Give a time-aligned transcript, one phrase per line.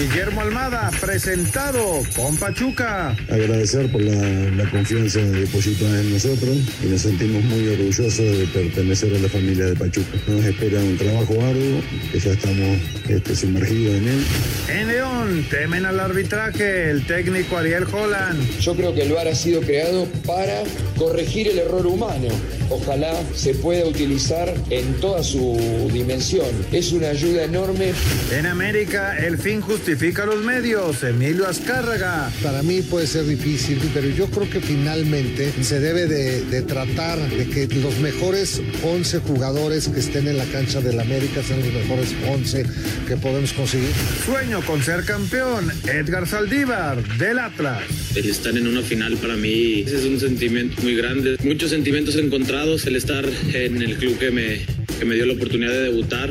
[0.00, 3.10] Guillermo Almada, presentado con Pachuca.
[3.28, 9.18] Agradecer por la, confianza depositada en nosotros y nos sentimos muy orgullosos de pertenecer a
[9.18, 10.16] la familia de Pachuca.
[10.26, 12.78] Nos espera un trabajo arduo, que ya estamos
[13.10, 14.24] este, sumergidos en él.
[14.68, 18.58] En León temen al arbitraje el técnico Ariel Holland.
[18.58, 20.62] Yo creo que el VAR ha sido creado para
[20.96, 22.28] corregir el error humano.
[22.70, 26.46] Ojalá se pueda utilizar en toda su dimensión.
[26.72, 27.92] Es una ayuda enorme.
[28.30, 31.02] En América, el fin justifica los medios.
[31.02, 32.30] Emilio Azcárraga.
[32.44, 37.48] Para mí puede ser difícil, pero yo creo que finalmente se debe de, tratar de
[37.48, 42.14] que los mejores 11 jugadores que estén en la cancha del América sean los mejores
[42.28, 42.66] 11
[43.08, 43.90] que podemos conseguir.
[44.24, 45.72] Sueño con ser campeón.
[45.84, 47.82] Edgar Saldívar, del Atlas.
[48.14, 51.36] El estar en una final para mí es un sentimiento muy grande.
[51.42, 52.86] Muchos sentimientos encontrados.
[52.86, 54.60] El estar en el club que me,
[54.98, 56.30] que me dio la oportunidad de debutar.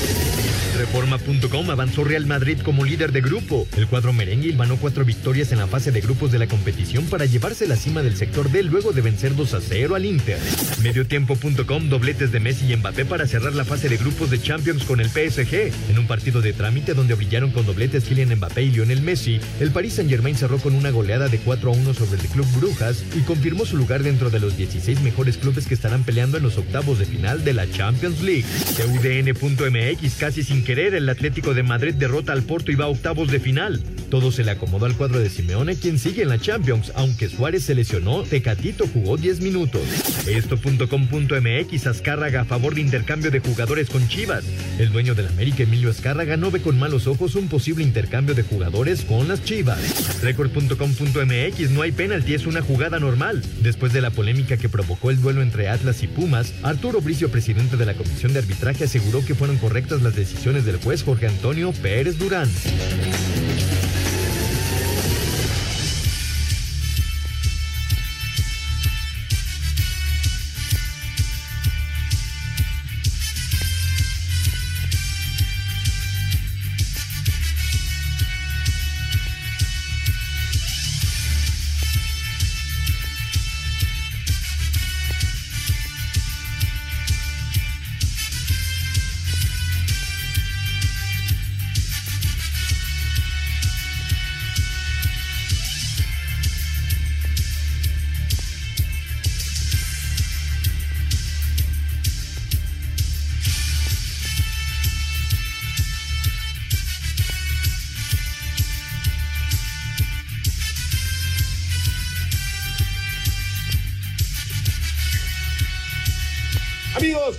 [0.81, 3.67] Reforma.com avanzó Real Madrid como líder de grupo.
[3.77, 7.25] El cuadro merengue ganó cuatro victorias en la fase de grupos de la competición para
[7.25, 10.39] llevarse la cima del sector D luego de vencer 2 a 0 al Inter.
[10.81, 14.99] Mediotiempo.com dobletes de Messi y Mbappé para cerrar la fase de grupos de Champions con
[14.99, 15.71] el PSG.
[15.91, 19.69] En un partido de trámite donde brillaron con dobletes Kylian Mbappé y Lionel Messi, el
[19.69, 23.19] Paris Saint-Germain cerró con una goleada de 4 a 1 sobre el Club Brujas y
[23.21, 26.97] confirmó su lugar dentro de los 16 mejores clubes que estarán peleando en los octavos
[26.97, 28.45] de final de la Champions League.
[28.77, 33.29] CUDN.mx casi sin querer, el Atlético de Madrid derrota al Porto y va a octavos
[33.29, 33.83] de final.
[34.09, 37.63] Todo se le acomodó al cuadro de Simeone, quien sigue en la Champions, aunque Suárez
[37.63, 39.81] se lesionó, Tecatito jugó 10 minutos.
[40.27, 44.45] Esto.com.mx Azcárraga a favor de intercambio de jugadores con Chivas.
[44.79, 48.43] El dueño del América, Emilio Azcárraga, no ve con malos ojos un posible intercambio de
[48.43, 50.21] jugadores con las Chivas.
[50.21, 53.41] Record.com.mx no hay penalti, es una jugada normal.
[53.61, 57.75] Después de la polémica que provocó el duelo entre Atlas y Pumas, Arturo Bricio, presidente
[57.75, 61.71] de la Comisión de Arbitraje, aseguró que fueron correctas las decisiones del juez Jorge Antonio
[61.73, 62.49] Pérez Durán.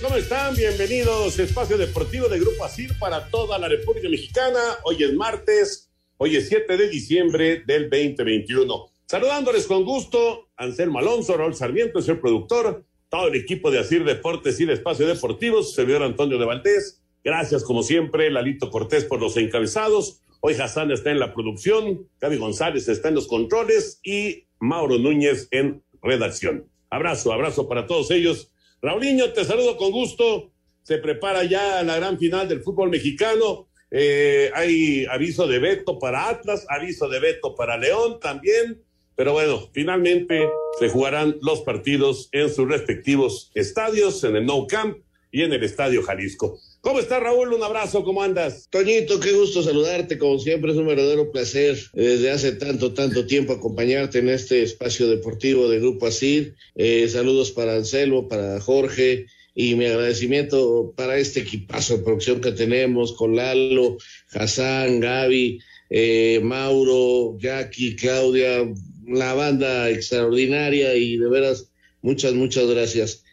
[0.03, 0.53] ¿Cómo están?
[0.53, 4.59] Bienvenidos a Espacio Deportivo de Grupo ASIR para toda la República Mexicana.
[4.83, 8.91] Hoy es martes, hoy es 7 de diciembre del 2021.
[9.05, 14.59] Saludándoles con gusto, Anselmo Alonso, Raúl Sarmiento, el productor, todo el equipo de ASIR Deportes
[14.59, 17.01] y de Espacio Deportivo, su servidor Antonio de Valdés.
[17.23, 20.19] Gracias, como siempre, Lalito Cortés por los encabezados.
[20.41, 25.47] Hoy Hassan está en la producción, Gaby González está en los controles y Mauro Núñez
[25.51, 26.67] en redacción.
[26.89, 28.52] Abrazo, abrazo para todos ellos
[28.83, 30.51] Raulinho, te saludo con gusto.
[30.83, 33.69] Se prepara ya la gran final del fútbol mexicano.
[33.89, 38.83] Eh, hay aviso de veto para Atlas, aviso de veto para León también.
[39.15, 40.49] Pero bueno, finalmente
[40.79, 44.97] se jugarán los partidos en sus respectivos estadios, en el No Camp
[45.31, 46.59] y en el Estadio Jalisco.
[46.83, 47.53] ¿Cómo está Raúl?
[47.53, 48.67] Un abrazo, ¿cómo andas?
[48.69, 53.53] Toñito, qué gusto saludarte, como siempre es un verdadero placer desde hace tanto, tanto tiempo
[53.53, 56.55] acompañarte en este espacio deportivo de Grupo ASIR.
[56.75, 62.51] Eh, saludos para Anselmo, para Jorge y mi agradecimiento para este equipazo de producción que
[62.51, 63.95] tenemos con Lalo,
[64.33, 68.69] Hassan, Gaby, eh, Mauro, Jackie, Claudia,
[69.07, 71.69] la banda extraordinaria y de veras
[72.01, 73.23] muchas, muchas gracias.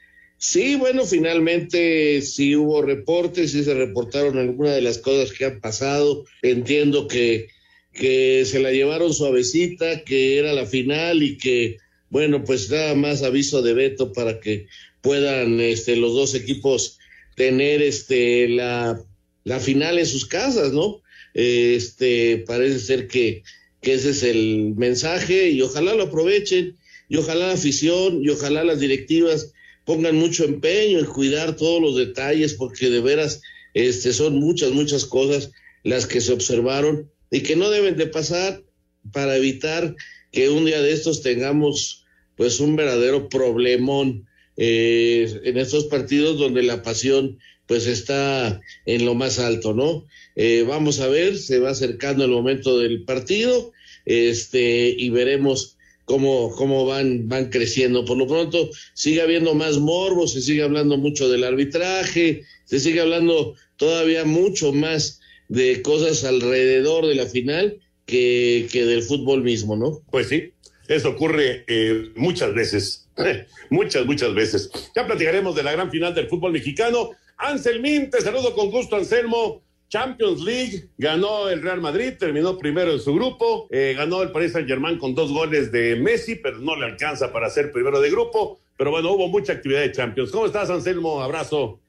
[0.43, 5.61] Sí, bueno, finalmente sí hubo reportes, sí se reportaron algunas de las cosas que han
[5.61, 6.25] pasado.
[6.41, 7.49] Entiendo que,
[7.93, 11.77] que se la llevaron suavecita, que era la final y que
[12.09, 14.67] bueno, pues nada más aviso de veto para que
[15.03, 16.99] puedan este, los dos equipos
[17.37, 18.99] tener este, la,
[19.45, 21.03] la final en sus casas, ¿no?
[21.35, 23.43] Este, parece ser que,
[23.83, 26.77] que ese es el mensaje y ojalá lo aprovechen
[27.11, 29.53] y ojalá la afición y ojalá las directivas
[29.91, 33.43] pongan mucho empeño en cuidar todos los detalles porque de veras
[33.75, 35.51] este, son muchas, muchas cosas
[35.83, 38.63] las que se observaron y que no deben de pasar
[39.11, 39.97] para evitar
[40.31, 42.05] que un día de estos tengamos
[42.37, 49.17] pues un verdadero problemón eh, en estos partidos donde la pasión pues está en lo
[49.17, 50.07] más alto, ¿no?
[50.37, 53.73] Eh, vamos a ver, se va acercando el momento del partido,
[54.05, 55.79] este, y veremos
[56.11, 58.05] cómo, cómo van, van creciendo.
[58.05, 63.01] Por lo pronto, sigue habiendo más morbo, se sigue hablando mucho del arbitraje, se sigue
[63.01, 69.77] hablando todavía mucho más de cosas alrededor de la final que, que del fútbol mismo,
[69.77, 70.01] ¿no?
[70.11, 70.53] Pues sí,
[70.89, 73.09] eso ocurre eh, muchas veces,
[73.71, 74.69] muchas, muchas veces.
[74.97, 77.11] Ya platicaremos de la gran final del fútbol mexicano.
[77.37, 79.63] Anselmín, te saludo con gusto, Anselmo.
[79.91, 84.53] Champions League, ganó el Real Madrid, terminó primero en su grupo, eh, ganó el Paris
[84.53, 88.09] Saint Germain con dos goles de Messi, pero no le alcanza para ser primero de
[88.09, 88.61] grupo.
[88.79, 90.31] Pero bueno, hubo mucha actividad de Champions.
[90.31, 91.21] ¿Cómo estás, Anselmo?
[91.21, 91.81] Abrazo.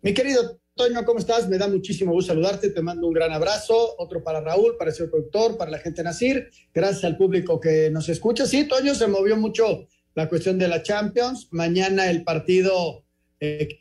[0.00, 1.48] Mi querido Toño, ¿cómo estás?
[1.48, 4.96] Me da muchísimo gusto saludarte, te mando un gran abrazo, otro para Raúl, para el
[4.96, 8.46] señor productor, para la gente Nacir, gracias al público que nos escucha.
[8.46, 11.48] Sí, Toño, se movió mucho la cuestión de la Champions.
[11.50, 13.02] Mañana el partido
[13.40, 13.80] eh,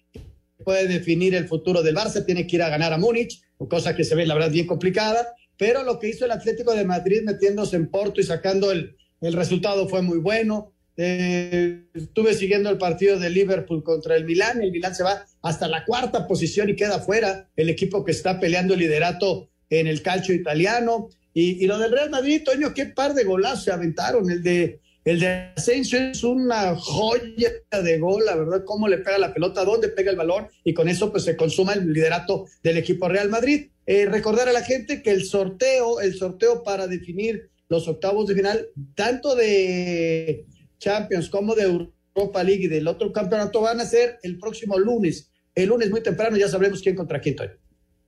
[0.64, 4.04] puede definir el futuro del Barça, tiene que ir a ganar a Múnich cosa que
[4.04, 7.76] se ve, la verdad, bien complicada, pero lo que hizo el Atlético de Madrid metiéndose
[7.76, 10.74] en Porto y sacando el, el resultado fue muy bueno.
[10.96, 15.68] Eh, estuve siguiendo el partido de Liverpool contra el Milán, el Milán se va hasta
[15.68, 20.02] la cuarta posición y queda fuera el equipo que está peleando el liderato en el
[20.02, 21.10] calcio italiano.
[21.34, 24.82] Y, y lo del Real Madrid, Toño, qué par de golazos se aventaron, el de
[25.10, 27.52] el de Asensio es una joya
[27.84, 30.88] de gol, la verdad, cómo le pega la pelota, dónde pega el balón y con
[30.88, 33.70] eso pues se consuma el liderato del equipo Real Madrid.
[33.88, 38.36] Eh, recordar a la gente que el sorteo, el sorteo para definir los octavos de
[38.36, 40.46] final, tanto de
[40.78, 45.32] Champions como de Europa League y del otro campeonato van a ser el próximo lunes.
[45.56, 47.36] El lunes muy temprano ya sabremos quién contra quién.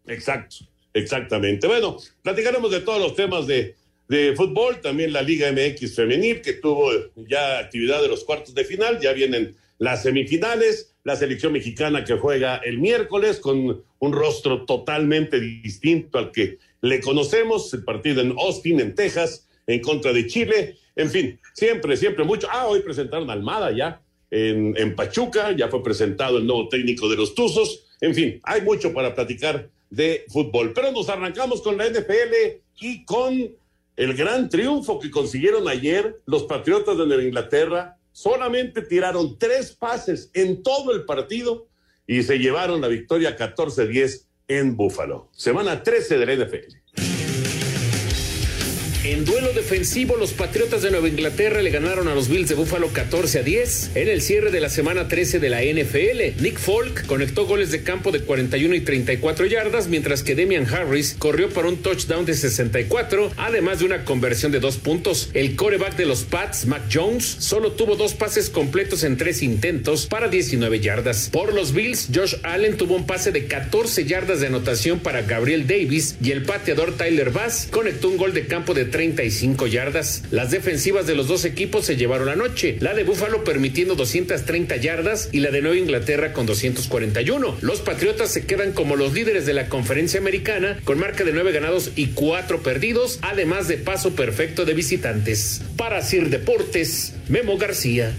[0.05, 0.57] Exacto,
[0.93, 1.65] exactamente.
[1.65, 3.75] Bueno, platicaremos de todos los temas de
[4.11, 8.65] de fútbol, también la Liga MX femenil, que tuvo ya actividad de los cuartos de
[8.65, 14.65] final, ya vienen las semifinales, la selección mexicana que juega el miércoles con un rostro
[14.65, 20.27] totalmente distinto al que le conocemos, el partido en Austin, en Texas, en contra de
[20.27, 22.49] Chile, en fin, siempre, siempre mucho.
[22.51, 27.33] Ah, hoy presentaron Almada ya en Pachuca, ya fue presentado el nuevo técnico de los
[27.33, 32.59] Tuzos, en fin, hay mucho para platicar de fútbol, pero nos arrancamos con la NFL
[32.81, 33.60] y con
[34.01, 37.97] el gran triunfo que consiguieron ayer los Patriotas de Nueva Inglaterra.
[38.11, 41.67] Solamente tiraron tres pases en todo el partido
[42.07, 45.29] y se llevaron la victoria 14-10 en Buffalo.
[45.33, 46.80] Semana 13 de la NFL.
[49.03, 52.89] En duelo defensivo, los Patriotas de Nueva Inglaterra le ganaron a los Bills de Buffalo
[52.89, 56.39] 14 a 10 en el cierre de la semana 13 de la NFL.
[56.39, 61.15] Nick Folk conectó goles de campo de 41 y 34 yardas, mientras que Demian Harris
[61.17, 65.31] corrió para un touchdown de 64, además de una conversión de dos puntos.
[65.33, 70.05] El coreback de los Pats, Mac Jones, solo tuvo dos pases completos en tres intentos
[70.05, 71.29] para 19 yardas.
[71.31, 75.65] Por los Bills, Josh Allen tuvo un pase de 14 yardas de anotación para Gabriel
[75.65, 80.23] Davis y el pateador Tyler Bass conectó un gol de campo de 35 yardas.
[80.29, 84.75] Las defensivas de los dos equipos se llevaron la noche, la de Buffalo permitiendo 230
[84.75, 87.57] yardas y la de Nueva Inglaterra con 241.
[87.61, 91.51] Los Patriotas se quedan como los líderes de la conferencia americana con marca de 9
[91.51, 95.61] ganados y 4 perdidos, además de paso perfecto de visitantes.
[95.77, 98.13] Para Sir Deportes, Memo García.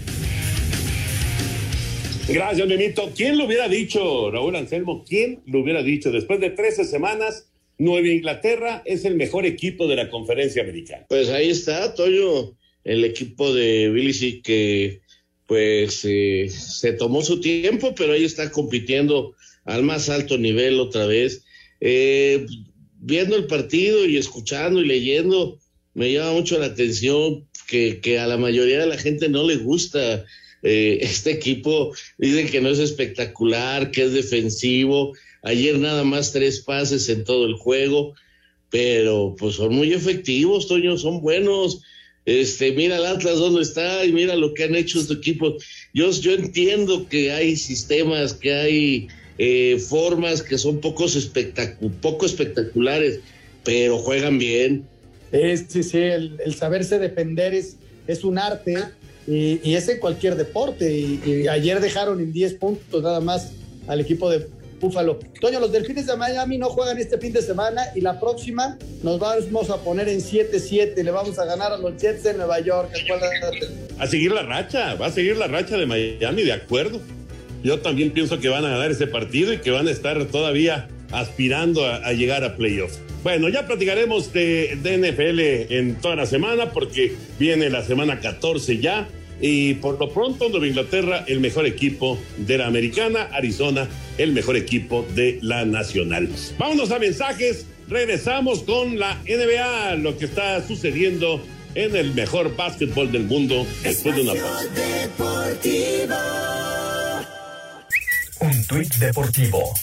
[2.27, 3.11] Gracias, Memito.
[3.15, 5.03] ¿Quién lo hubiera dicho, Raúl Anselmo?
[5.07, 6.09] ¿Quién lo hubiera dicho?
[6.09, 7.49] Después de 13 semanas,
[7.83, 11.05] Nueva Inglaterra es el mejor equipo de la conferencia americana.
[11.09, 15.01] Pues ahí está, Toyo, el equipo de Billy que
[15.47, 19.35] pues eh, se tomó su tiempo, pero ahí está compitiendo
[19.65, 21.43] al más alto nivel otra vez.
[21.81, 22.45] Eh,
[22.99, 25.59] viendo el partido y escuchando y leyendo,
[25.93, 29.57] me llama mucho la atención que, que a la mayoría de la gente no le
[29.57, 30.25] gusta
[30.63, 31.93] eh, este equipo.
[32.17, 35.13] Dicen que no es espectacular, que es defensivo.
[35.43, 38.13] Ayer nada más tres pases en todo el juego,
[38.69, 41.81] pero pues son muy efectivos, Toño, son buenos.
[42.25, 45.63] Este, mira el Atlas dónde está y mira lo que han hecho estos equipos.
[45.93, 49.07] Yo, yo entiendo que hay sistemas, que hay
[49.37, 53.19] eh, formas que son poco espectaculares,
[53.63, 54.85] pero juegan bien.
[55.31, 57.75] sí, sí, el, el, saberse defender es,
[58.07, 58.77] es un arte
[59.27, 60.91] y, es en cualquier deporte.
[60.91, 63.51] Y, ayer dejaron en 10 puntos nada más
[63.87, 64.47] al equipo de
[64.83, 65.17] Búfalo.
[65.39, 69.17] Toño, los Delfines de Miami no juegan este fin de semana y la próxima nos
[69.17, 71.01] vamos a poner en 7-7.
[71.01, 72.91] Le vamos a ganar a los Jets de Nueva York.
[73.97, 76.99] A seguir la racha, va a seguir la racha de Miami, de acuerdo.
[77.63, 80.89] Yo también pienso que van a ganar ese partido y que van a estar todavía
[81.11, 82.99] aspirando a, llegar a playoffs.
[83.23, 88.79] Bueno, ya platicaremos de, de, NFL en toda la semana porque viene la semana 14
[88.79, 89.07] ya.
[89.39, 94.55] Y por lo pronto, Nueva Inglaterra, el mejor equipo de la americana, Arizona, el mejor
[94.55, 96.29] equipo de la nacional.
[96.57, 97.65] Vámonos a mensajes.
[97.89, 101.43] Regresamos con la NBA, lo que está sucediendo
[101.75, 104.69] en el mejor básquetbol del mundo después de una pausa.
[108.39, 109.73] Un tuit deportivo.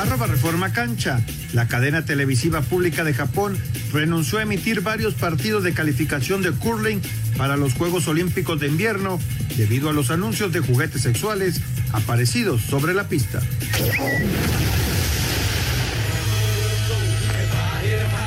[0.00, 1.20] Arroba Reforma Cancha.
[1.52, 3.58] La cadena televisiva pública de Japón
[3.92, 7.02] renunció a emitir varios partidos de calificación de curling
[7.36, 9.18] para los Juegos Olímpicos de Invierno
[9.58, 11.60] debido a los anuncios de juguetes sexuales
[11.92, 13.42] aparecidos sobre la pista.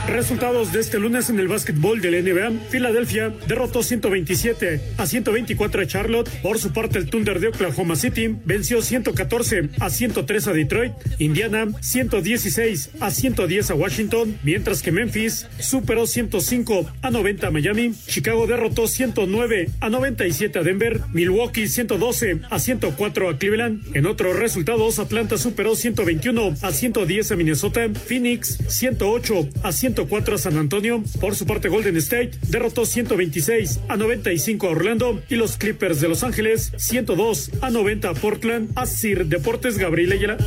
[0.08, 2.60] Resultados de este lunes en el básquetbol de la NBA.
[2.70, 6.30] Filadelfia derrotó 127 a 124 a Charlotte.
[6.42, 10.92] Por su parte, el Thunder de Oklahoma City venció 114 a 103 a Detroit.
[11.20, 14.38] Indiana 116 a 110 a Washington.
[14.44, 17.94] Mientras que Memphis superó 105 a 90 a Miami.
[18.06, 21.00] Chicago derrotó 109 a 97 a Denver.
[21.14, 23.96] Milwaukee 112 a 104 a Cleveland.
[23.96, 27.90] En otros resultados, Atlanta superó 121 a 110 a Minnesota.
[28.06, 31.04] Phoenix 108 a 104 4 a San Antonio.
[31.20, 36.08] Por su parte, Golden State derrotó 126 a 95 a Orlando y los Clippers de
[36.08, 38.72] Los Ángeles 102 a 90 a Portland.
[38.76, 40.38] A Sir Deportes Gabriel Ayala.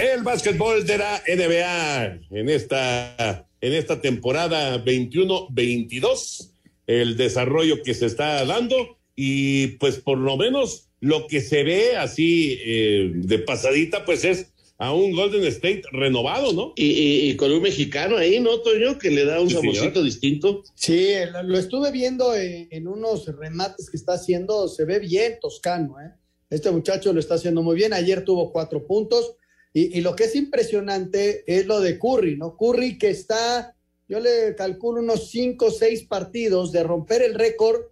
[0.00, 6.50] El básquetbol de la NBA en esta, en esta temporada 21-22,
[6.86, 11.96] el desarrollo que se está dando y pues por lo menos lo que se ve
[11.96, 14.51] así eh, de pasadita pues es
[14.82, 16.72] a un Golden State renovado, ¿no?
[16.74, 18.98] Y, con un mexicano ahí, ¿no, Toño?
[18.98, 20.64] Que le da un saborcito distinto.
[20.74, 21.12] Sí,
[21.44, 26.10] lo estuve viendo en, unos remates que está haciendo, se ve bien toscano, ¿eh?
[26.50, 29.36] Este muchacho lo está haciendo muy bien, ayer tuvo cuatro puntos,
[29.72, 32.56] y, y lo que es impresionante es lo de Curry, ¿no?
[32.56, 33.76] Curry que está,
[34.08, 37.82] yo le calculo unos cinco o seis partidos de romper el récord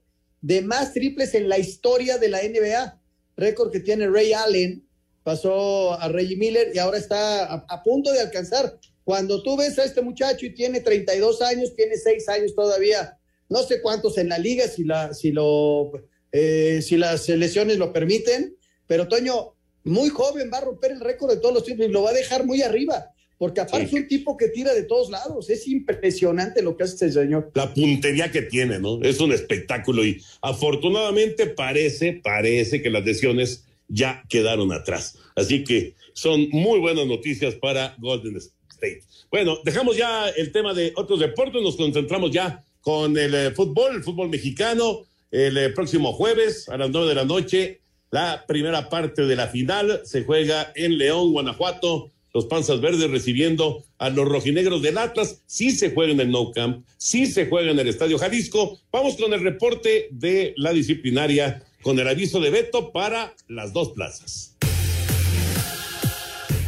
[0.41, 3.01] de más triples en la historia de la NBA,
[3.37, 4.90] récord que tiene Ray Allen,
[5.23, 8.79] pasó a Reggie Miller y ahora está a, punto de alcanzar.
[9.05, 13.63] Cuando tú ves a este muchacho y tiene 32 años, tiene 6 años todavía, no
[13.63, 15.93] sé cuántos en la liga, si, la, si, lo,
[16.33, 21.31] eh, si las lesiones lo permiten, pero Toño, muy joven, va a romper el récord
[21.31, 23.13] de todos los tiempos y lo va a dejar muy arriba.
[23.41, 25.49] Porque aparte es un tipo que tira de todos lados.
[25.49, 27.51] Es impresionante lo que hace este señor.
[27.55, 29.01] La puntería que tiene, ¿no?
[29.01, 35.19] Es un espectáculo y afortunadamente parece, parece que las lesiones ya quedaron atrás.
[35.37, 39.03] Así que son muy buenas noticias para Golden State.
[39.31, 43.97] Bueno, dejamos ya el tema de otros deportes, nos concentramos ya con el eh, fútbol,
[43.97, 45.03] el fútbol mexicano.
[45.31, 47.81] El eh, próximo jueves a las nueve de la noche,
[48.11, 52.11] la primera parte de la final se juega en León, Guanajuato.
[52.33, 55.43] Los Panzas Verdes recibiendo a los rojinegros del Atlas.
[55.47, 58.79] Sí se juega en el No Camp, sí se juega en el Estadio Jalisco.
[58.93, 63.91] Vamos con el reporte de la disciplinaria con el aviso de veto para las dos
[63.91, 64.50] plazas.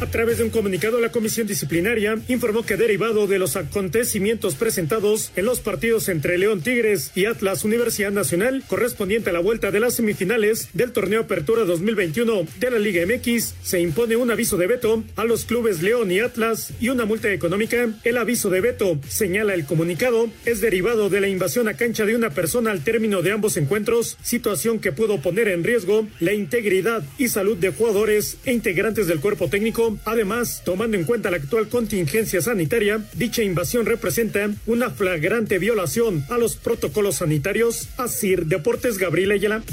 [0.01, 5.31] A través de un comunicado, la Comisión Disciplinaria informó que derivado de los acontecimientos presentados
[5.35, 9.79] en los partidos entre León Tigres y Atlas Universidad Nacional, correspondiente a la vuelta de
[9.79, 14.67] las semifinales del torneo Apertura 2021 de la Liga MX, se impone un aviso de
[14.67, 17.89] veto a los clubes León y Atlas y una multa económica.
[18.03, 22.15] El aviso de veto, señala el comunicado, es derivado de la invasión a cancha de
[22.15, 27.03] una persona al término de ambos encuentros, situación que pudo poner en riesgo la integridad
[27.17, 31.69] y salud de jugadores e integrantes del cuerpo técnico Además, tomando en cuenta la actual
[31.69, 37.89] contingencia sanitaria, dicha invasión representa una flagrante violación a los protocolos sanitarios.
[37.97, 39.63] Así, Deportes Gabriel Ayala.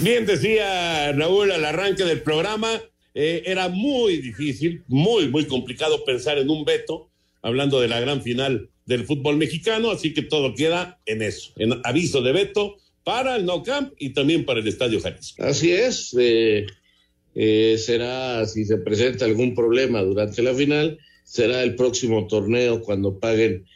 [0.00, 2.80] Bien decía Raúl al arranque del programa,
[3.14, 7.10] eh, era muy difícil, muy, muy complicado pensar en un veto,
[7.42, 11.80] hablando de la gran final del fútbol mexicano, así que todo queda en eso, en
[11.84, 15.42] aviso de veto para el No Camp y también para el Estadio Jalisco.
[15.42, 16.66] Así es, eh,
[17.34, 23.18] eh, será, si se presenta algún problema durante la final, será el próximo torneo cuando
[23.18, 23.66] paguen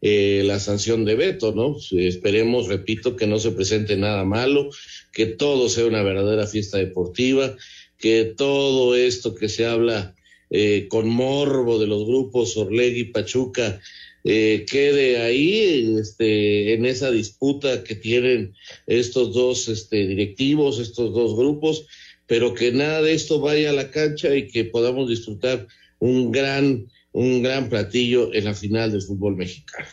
[0.00, 1.76] eh, la sanción de veto, ¿no?
[1.92, 4.70] Esperemos, repito, que no se presente nada malo,
[5.12, 7.56] que todo sea una verdadera fiesta deportiva,
[7.98, 10.14] que todo esto que se habla
[10.50, 13.80] eh, con morbo de los grupos Orlegui, Pachuca,
[14.24, 18.54] eh, quede ahí este, en esa disputa que tienen
[18.86, 21.86] estos dos este, directivos, estos dos grupos,
[22.32, 25.66] pero que nada de esto vaya a la cancha y que podamos disfrutar
[25.98, 29.86] un gran, un gran platillo en la final del fútbol mexicano.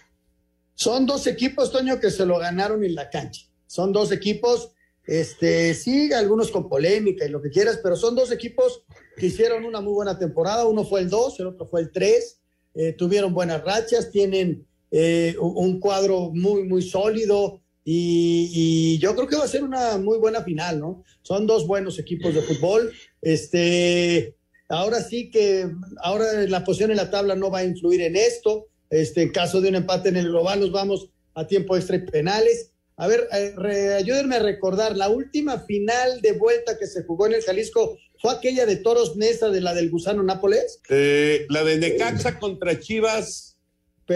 [0.73, 3.41] Son dos equipos, Toño, que se lo ganaron en la cancha.
[3.67, 4.71] Son dos equipos,
[5.05, 8.85] este, sí, algunos con polémica y lo que quieras, pero son dos equipos
[9.17, 10.65] que hicieron una muy buena temporada.
[10.65, 12.39] Uno fue el 2, el otro fue el 3
[12.73, 19.35] eh, tuvieron buenas rachas, tienen eh, un cuadro muy, muy sólido y, yo creo que
[19.35, 21.03] va a ser una muy buena final, ¿no?
[21.21, 22.91] Son dos buenos equipos de fútbol.
[23.21, 24.35] Este,
[24.67, 25.69] ahora sí que,
[26.01, 28.67] ahora la posición en la tabla no va a influir en esto.
[28.89, 32.05] Este, en caso de un empate en el global, nos vamos a tiempo extra y
[32.05, 32.71] penales.
[32.97, 37.33] A ver, eh, ayúdenme a recordar, la última final de vuelta que se jugó en
[37.33, 40.81] el Jalisco ¿Fue aquella de Toros Nesa de la del Gusano Nápoles?
[40.89, 43.57] Eh, la de Necaxa contra Chivas.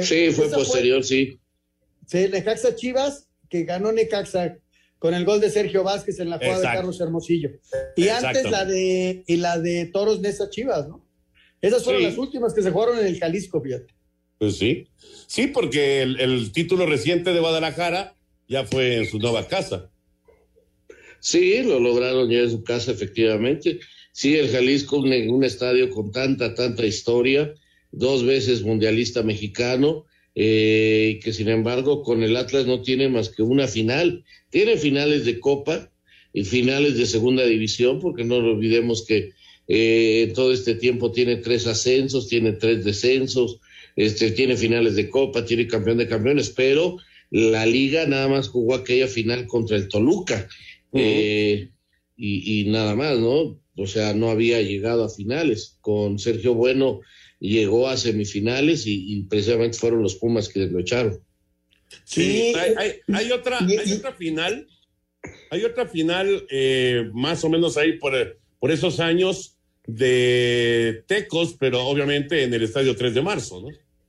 [0.01, 1.39] sí, fue posterior, sí.
[2.05, 4.57] Sí, Necaxa Chivas, que ganó Necaxa
[4.97, 7.51] con el gol de Sergio Vázquez en la jugada de Carlos Hermosillo.
[7.95, 11.07] Y antes la de, y la de Toros Nesa Chivas, ¿no?
[11.61, 13.93] Esas fueron las últimas que se jugaron en el Jalisco, fíjate.
[14.39, 14.87] Pues sí.
[15.27, 18.15] Sí, porque el, el título reciente de Guadalajara
[18.47, 19.91] ya fue en su nueva casa.
[21.19, 23.81] Sí, lo lograron ya en su casa, efectivamente.
[24.13, 27.53] Sí, el Jalisco, un, un estadio con tanta, tanta historia,
[27.91, 33.43] dos veces mundialista mexicano, eh, que sin embargo con el Atlas no tiene más que
[33.43, 34.23] una final.
[34.49, 35.91] Tiene finales de Copa
[36.33, 39.31] y finales de Segunda División, porque no olvidemos que
[39.67, 43.59] eh, todo este tiempo tiene tres ascensos, tiene tres descensos,
[43.95, 46.97] este, tiene finales de Copa, tiene campeón de campeones, pero
[47.29, 50.47] la liga nada más jugó aquella final contra el Toluca
[50.93, 51.69] eh,
[52.15, 53.59] y, nada más, ¿no?
[53.75, 55.77] O sea, no había llegado a finales.
[55.81, 57.01] Con Sergio Bueno
[57.49, 61.19] llegó a semifinales y, precisamente fueron los Pumas que lo echaron.
[62.05, 64.67] Sí, hay, otra, hay otra final,
[65.51, 68.13] hay otra final eh, más o menos ahí por,
[68.59, 73.67] por esos años de Tecos, pero obviamente en el estadio 3 de marzo, ¿no?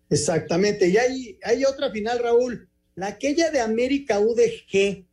[0.08, 5.04] Exactamente, y hay, hay otra final, Raúl, la aquella de América UDG,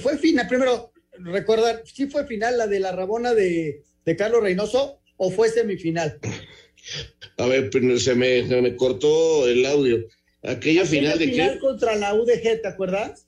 [0.00, 3.84] fue final, primero, recordar, ¿sí fue final la de la Rabona de,
[4.18, 6.18] Carlos Reynoso o fue semifinal?
[7.36, 10.06] A ver, se me, se me cortó el audio.
[10.42, 13.26] Aquella, final de final contra la UDG, ¿te acuerdas?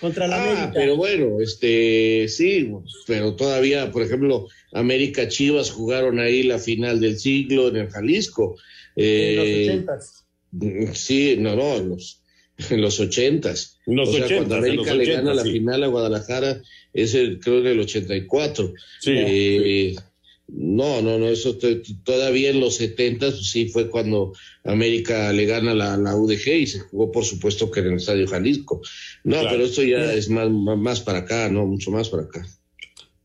[0.00, 0.72] Contra la ah, América.
[0.74, 2.70] Pero bueno, este, sí,
[3.06, 8.56] pero todavía, por ejemplo, América Chivas jugaron ahí la final del siglo en el Jalisco.
[8.96, 10.26] en los eh, ochentas.
[10.94, 12.22] Sí, no, no, los,
[12.70, 13.78] en los ochentas.
[13.86, 16.60] Los o sea, cuando América le gana la final a Guadalajara
[16.92, 18.72] es el, creo que el 84.
[19.00, 19.12] Sí.
[19.14, 19.96] Eh,
[20.48, 21.58] no, no, no, eso
[22.04, 24.32] todavía en los 70 sí fue cuando
[24.62, 28.28] América le gana la, la, UDG y se jugó por supuesto que en el Estadio
[28.28, 28.80] Jalisco.
[29.24, 31.66] No, pero esto ya es más, más para acá, ¿no?
[31.66, 32.46] Mucho más para acá.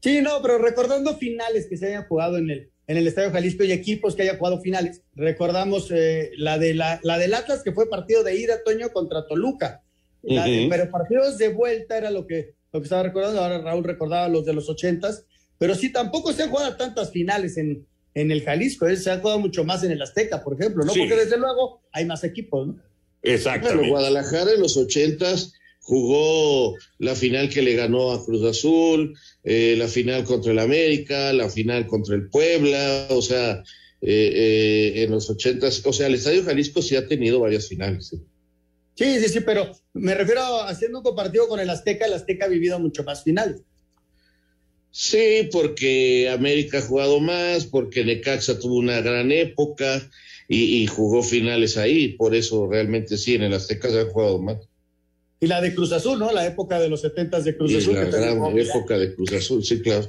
[0.01, 3.63] Sí, no, pero recordando finales que se hayan jugado en el, en el Estadio Jalisco
[3.63, 5.03] y equipos que hayan jugado finales.
[5.13, 9.27] Recordamos eh, la, de la, la, del Atlas, que fue partido de ida, Toño, contra
[9.27, 9.83] Toluca.
[10.23, 13.41] pero partidos de vuelta era lo que, lo que estaba recordando.
[13.41, 15.27] Ahora Raúl recordaba los de los ochentas.
[15.61, 18.87] Pero sí, tampoco se han jugado tantas finales en, en el Jalisco.
[18.87, 18.97] ¿eh?
[18.97, 20.91] Se han jugado mucho más en el Azteca, por ejemplo, ¿no?
[20.91, 22.81] Porque desde luego hay más equipos, ¿no?
[23.21, 23.87] Exactamente.
[23.87, 29.87] Guadalajara en los ochentas jugó la final que le ganó a Cruz Azul, eh, la
[29.87, 33.61] final contra el América, la final contra el Puebla, o sea,
[34.01, 34.31] eh,
[34.95, 38.15] eh, en los ochentas, o sea, el Estadio Jalisco sí ha tenido varias finales.
[38.95, 42.45] Sí, sí, sí, pero me refiero a haciendo un compartido con el Azteca, el Azteca
[42.45, 43.61] ha vivido mucho más finales.
[44.91, 50.09] Sí, porque América ha jugado más, porque Necaxa tuvo una gran época
[50.47, 54.39] y, y jugó finales ahí, por eso realmente sí, en el Azteca se ha jugado
[54.39, 54.57] más.
[55.39, 56.31] Y la de Cruz Azul, ¿no?
[56.31, 57.95] La época de los setentas de Cruz Azul.
[57.95, 60.07] La gran época de Cruz Azul, sí, claro.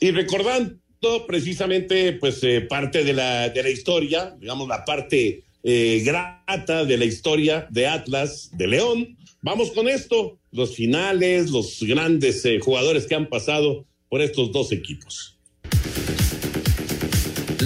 [0.00, 0.80] Y recordando
[1.28, 6.96] precisamente, pues, eh, parte de la, de la historia, digamos, la parte eh, grata de
[6.98, 9.16] la historia de Atlas, de León.
[9.40, 14.70] Vamos con esto, los finales, los grandes eh, jugadores que han pasado por estos dos
[14.70, 15.38] equipos.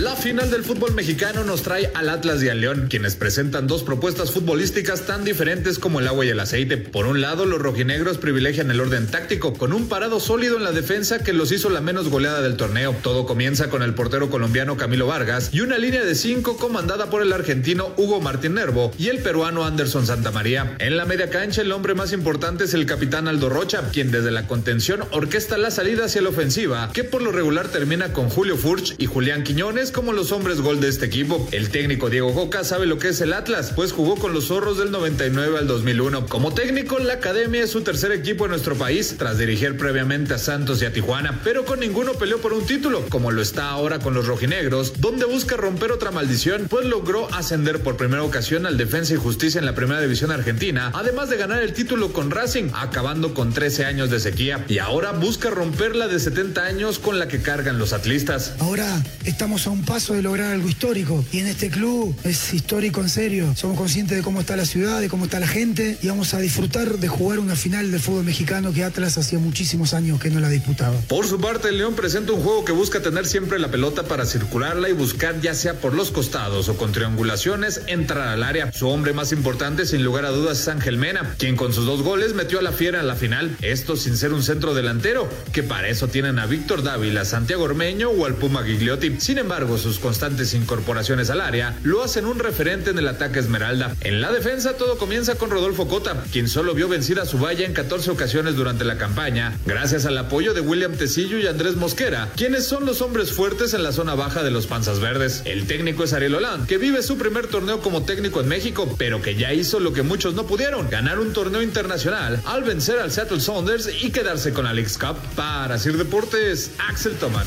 [0.02, 3.82] La final del fútbol mexicano nos trae al Atlas y al León, quienes presentan dos
[3.82, 6.76] propuestas futbolísticas tan diferentes como el agua y el aceite.
[6.76, 10.72] Por un lado, los rojinegros privilegian el orden táctico, con un parado sólido en la
[10.72, 12.94] defensa que los hizo la menos goleada del torneo.
[13.02, 17.22] Todo comienza con el portero colombiano Camilo Vargas y una línea de cinco comandada por
[17.22, 20.76] el argentino Hugo Martín Nervo y el peruano Anderson Santamaría.
[20.78, 24.30] En la media cancha, el hombre más importante es el capitán Aldo Rocha, quien desde
[24.30, 28.58] la contención orquesta la salida hacia la ofensiva, que por lo regular termina con Julio
[28.58, 31.48] Furch y Julián Quiñones es como los hombres gol de este equipo.
[31.52, 34.78] El técnico Diego Coca sabe lo que es el Atlas, pues jugó con los zorros
[34.78, 36.26] del 99 al 2001.
[36.26, 40.38] Como técnico, la academia es su tercer equipo en nuestro país, tras dirigir previamente a
[40.38, 44.00] Santos y a Tijuana, pero con ninguno peleó por un título, como lo está ahora
[44.00, 48.78] con los rojinegros, donde busca romper otra maldición, pues logró ascender por primera ocasión al
[48.78, 52.70] Defensa y Justicia en la primera división argentina, además de ganar el título con Racing,
[52.74, 57.20] acabando con 13 años de sequía, y ahora busca romper la de 70 años con
[57.20, 58.54] la que cargan los atlistas.
[58.58, 63.00] Ahora estamos a un paso de lograr algo histórico, y en este club es histórico
[63.00, 63.54] en serio.
[63.56, 66.38] Somos conscientes de cómo está la ciudad, de cómo está la gente, y vamos a
[66.38, 70.40] disfrutar de jugar una final del fútbol mexicano que Atlas hacía muchísimos años que no
[70.40, 70.96] la disputaba.
[71.08, 74.26] Por su parte, el León presenta un juego que busca tener siempre la pelota para
[74.26, 78.72] circularla y buscar ya sea por los costados o con triangulaciones entrar al área.
[78.72, 82.02] Su hombre más importante sin lugar a dudas es Ángel Mena, quien con sus dos
[82.02, 83.56] goles metió a la fiera en la final.
[83.62, 88.10] Esto sin ser un centro delantero, que para eso tienen a Víctor Dávila, Santiago Ormeño
[88.10, 89.16] o al Puma Gigliotti.
[89.18, 93.94] Sin embargo, sus constantes incorporaciones al área lo hacen un referente en el ataque Esmeralda.
[94.00, 97.72] En la defensa todo comienza con Rodolfo Cota, quien solo vio vencida su valla en
[97.72, 102.66] 14 ocasiones durante la campaña, gracias al apoyo de William Tecillo y Andrés Mosquera, quienes
[102.66, 105.42] son los hombres fuertes en la zona baja de los Panzas Verdes.
[105.44, 109.20] El técnico es Ariel Holand, que vive su primer torneo como técnico en México, pero
[109.20, 113.10] que ya hizo lo que muchos no pudieron, ganar un torneo internacional al vencer al
[113.10, 115.16] Seattle Saunders y quedarse con League's Cup.
[115.34, 117.46] Para Sir Deportes, Axel Tomar.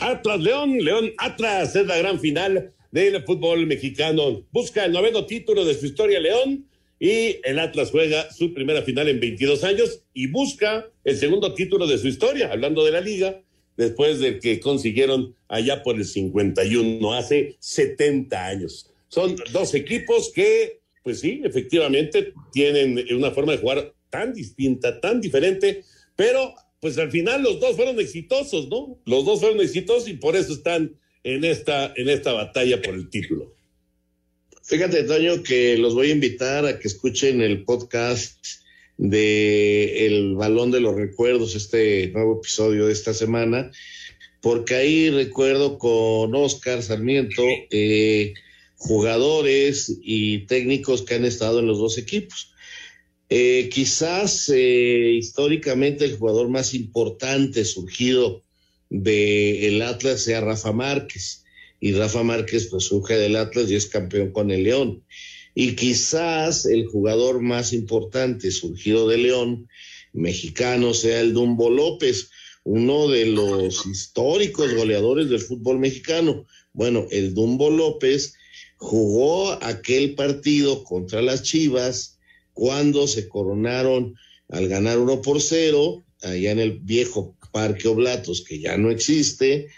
[0.00, 4.46] Atlas León, León Atlas es la gran final del fútbol mexicano.
[4.50, 6.66] Busca el noveno título de su historia León
[6.98, 11.86] y el Atlas juega su primera final en 22 años y busca el segundo título
[11.86, 13.42] de su historia, hablando de la liga,
[13.76, 18.90] después de que consiguieron allá por el 51, hace 70 años.
[19.08, 25.20] Son dos equipos que, pues sí, efectivamente tienen una forma de jugar tan distinta, tan
[25.20, 25.84] diferente,
[26.16, 28.98] pero pues al final los dos fueron exitosos, ¿no?
[29.04, 33.10] Los dos fueron exitosos y por eso están en esta, en esta batalla por el
[33.10, 33.54] título.
[34.62, 38.38] Fíjate, Toño, que los voy a invitar a que escuchen el podcast
[38.96, 43.70] de El Balón de los Recuerdos, este nuevo episodio de esta semana,
[44.40, 48.34] porque ahí recuerdo con Oscar Sarmiento eh,
[48.76, 52.49] jugadores y técnicos que han estado en los dos equipos.
[53.32, 58.42] Eh, quizás eh, históricamente el jugador más importante surgido
[58.88, 61.44] del Atlas sea Rafa Márquez
[61.78, 65.04] y Rafa Márquez pues surge del Atlas y es campeón con el León.
[65.54, 69.68] Y quizás el jugador más importante surgido de León,
[70.12, 72.30] mexicano, sea el Dumbo López,
[72.64, 76.46] uno de los históricos goleadores del fútbol mexicano.
[76.72, 78.34] Bueno, el Dumbo López
[78.76, 82.18] jugó aquel partido contra las Chivas
[82.60, 84.16] cuando se coronaron
[84.50, 89.68] al ganar uno por cero, allá en el viejo Parque Oblatos, que ya no existe,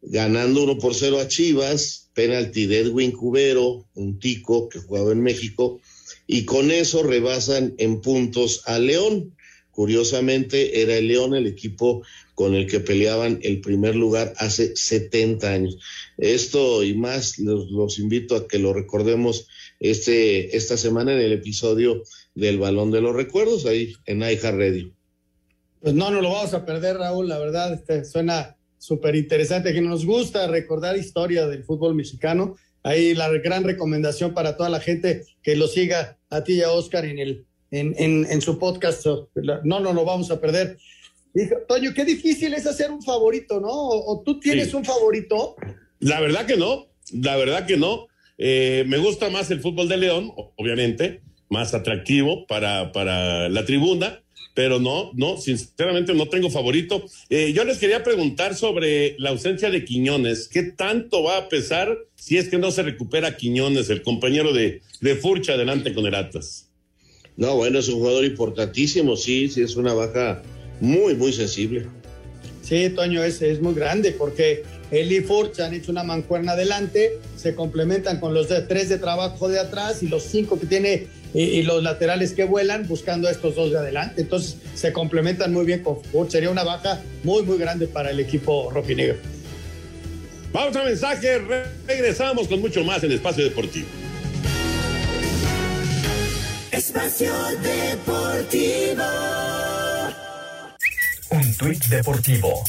[0.00, 5.22] ganando uno por cero a Chivas, penalti de Edwin Cubero, un tico que jugaba en
[5.22, 5.80] México,
[6.28, 9.34] y con eso rebasan en puntos a León.
[9.72, 12.04] Curiosamente, era el León el equipo
[12.36, 15.78] con el que peleaban el primer lugar hace 70 años.
[16.16, 19.48] Esto y más los, los invito a que lo recordemos
[19.90, 22.02] este, esta semana en el episodio
[22.34, 24.90] del Balón de los Recuerdos, ahí en Aija Radio.
[25.82, 29.82] Pues no, no lo vamos a perder, Raúl, la verdad, este, suena súper interesante, que
[29.82, 32.56] nos gusta recordar historia del fútbol mexicano.
[32.82, 36.70] Ahí la gran recomendación para toda la gente que lo siga a ti y a
[36.70, 39.04] Oscar en, el, en, en, en su podcast.
[39.64, 40.78] No, no lo vamos a perder.
[41.34, 43.68] Hijo, Toño, qué difícil es hacer un favorito, ¿no?
[43.68, 44.76] ¿O, o tú tienes Sí.
[44.76, 45.56] un favorito?
[46.00, 48.06] La verdad que no, la verdad que no.
[48.38, 54.22] Eh, me gusta más el fútbol de León, obviamente, más atractivo para, para la tribuna,
[54.54, 57.04] pero no, no, sinceramente no tengo favorito.
[57.28, 60.48] Eh, yo les quería preguntar sobre la ausencia de Quiñones.
[60.48, 64.82] ¿Qué tanto va a pesar si es que no se recupera Quiñones, el compañero de,
[65.00, 66.70] de Furcha, adelante con el Atlas?
[67.36, 70.42] No, bueno, es un jugador importantísimo, sí, sí, es una baja
[70.80, 71.86] muy, muy sensible.
[72.62, 77.18] Sí, Toño, es, es muy grande porque él y Furch han hecho una mancuerna adelante,
[77.36, 81.06] se complementan con los de, tres de trabajo de atrás y los cinco que tiene
[81.32, 84.22] y, y los laterales que vuelan buscando a estos dos de adelante.
[84.22, 86.30] Entonces se complementan muy bien con Furch.
[86.30, 89.16] Sería una baja muy, muy grande para el equipo rojinegro.
[90.52, 93.88] Vamos a mensaje, re- regresamos con mucho más en Espacio Deportivo.
[96.70, 99.02] Espacio Deportivo.
[101.34, 102.62] Un tuit deportivo.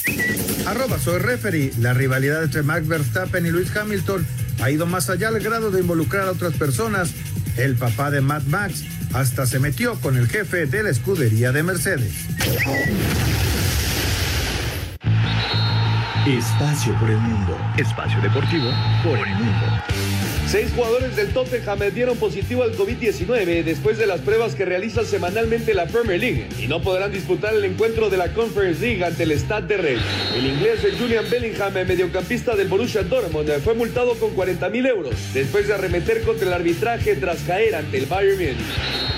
[0.66, 1.72] Arroba soy referee.
[1.80, 4.26] La rivalidad entre Max Verstappen y Lewis Hamilton
[4.62, 7.12] ha ido más allá al grado de involucrar a otras personas.
[7.58, 11.62] El papá de Mad Max hasta se metió con el jefe de la escudería de
[11.62, 12.26] Mercedes.
[16.28, 17.56] Espacio por el mundo.
[17.78, 18.72] Espacio deportivo
[19.04, 19.66] por el mundo.
[20.56, 25.74] Seis jugadores del Tottenham dieron positivo al COVID-19 después de las pruebas que realiza semanalmente
[25.74, 29.34] la Premier League y no podrán disputar el encuentro de la Conference League ante el
[29.34, 30.04] Stade de Rennes.
[30.34, 35.68] El inglés Julian Bellingham, mediocampista del Borussia Dortmund, fue multado con 40 mil euros después
[35.68, 38.56] de arremeter contra el arbitraje tras caer ante el Bayern Munich.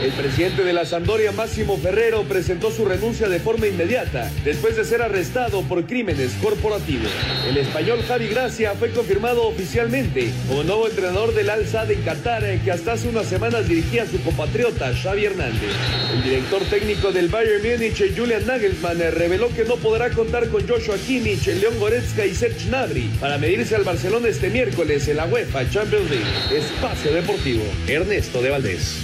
[0.02, 4.86] El presidente de la Sampdoria, Máximo Ferrero, presentó su renuncia de forma inmediata después de
[4.86, 7.12] ser arrestado por crímenes corporativos.
[7.48, 12.44] El español Javi Gracia fue confirmado oficialmente como nuevo entrenador del Al Sadd en Qatar,
[12.44, 15.72] eh, que hasta hace unas semanas dirigía a su compatriota Xavi Hernández.
[16.14, 20.68] El director técnico del Bayern Múnich, Julian Nagelsmann, eh, reveló que no podrá contar con
[20.68, 25.26] Joshua Kimmich, León Goretzka y Serge Gnabry para medirse al Barcelona este miércoles en la
[25.26, 26.26] UEFA Champions League.
[26.58, 28.96] Espacio Deportivo, Ernesto de Valdés.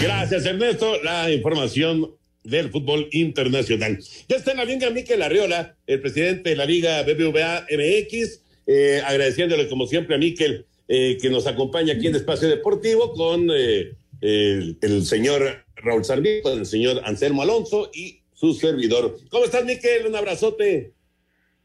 [0.00, 1.02] Gracias, Ernesto.
[1.02, 2.10] La información
[2.44, 3.98] del fútbol internacional.
[4.28, 9.00] Ya está en la línea Miquel Arriola, el presidente de la Liga BBVA MX, eh,
[9.04, 13.94] agradeciéndole como siempre a Miquel eh, que nos acompaña aquí en Espacio Deportivo con eh,
[14.20, 19.16] el, el, señor Raúl Sarmiento, el señor Anselmo Alonso y su servidor.
[19.30, 20.06] ¿Cómo estás, Miquel?
[20.06, 20.92] Un abrazote.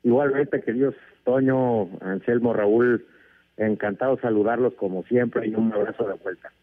[0.03, 3.05] Igualmente, queridos Toño, Anselmo, Raúl,
[3.57, 6.53] encantado saludarlos como siempre y un abrazo de vuelta.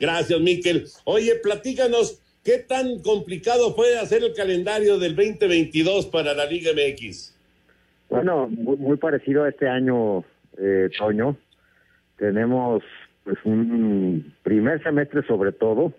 [0.00, 0.86] Gracias, Miquel.
[1.04, 7.35] Oye, platícanos, ¿qué tan complicado fue hacer el calendario del 2022 para la Liga MX?
[8.08, 10.24] Bueno, muy, muy parecido a este año,
[10.58, 11.36] eh, Toño.
[12.16, 12.82] Tenemos
[13.24, 15.92] pues un primer semestre sobre todo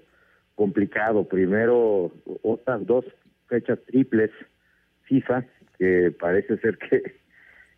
[0.56, 1.26] complicado.
[1.26, 2.12] Primero
[2.44, 3.06] otras dos
[3.48, 4.32] fechas triples
[5.04, 5.46] FIFA
[5.78, 7.16] que parece ser que,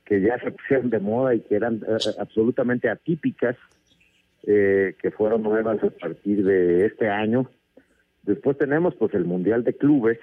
[0.06, 3.58] que ya se pusieron de moda y que eran eh, absolutamente atípicas,
[4.44, 7.50] eh, que fueron nuevas a partir de este año.
[8.24, 10.20] Después tenemos pues el Mundial de Clubes,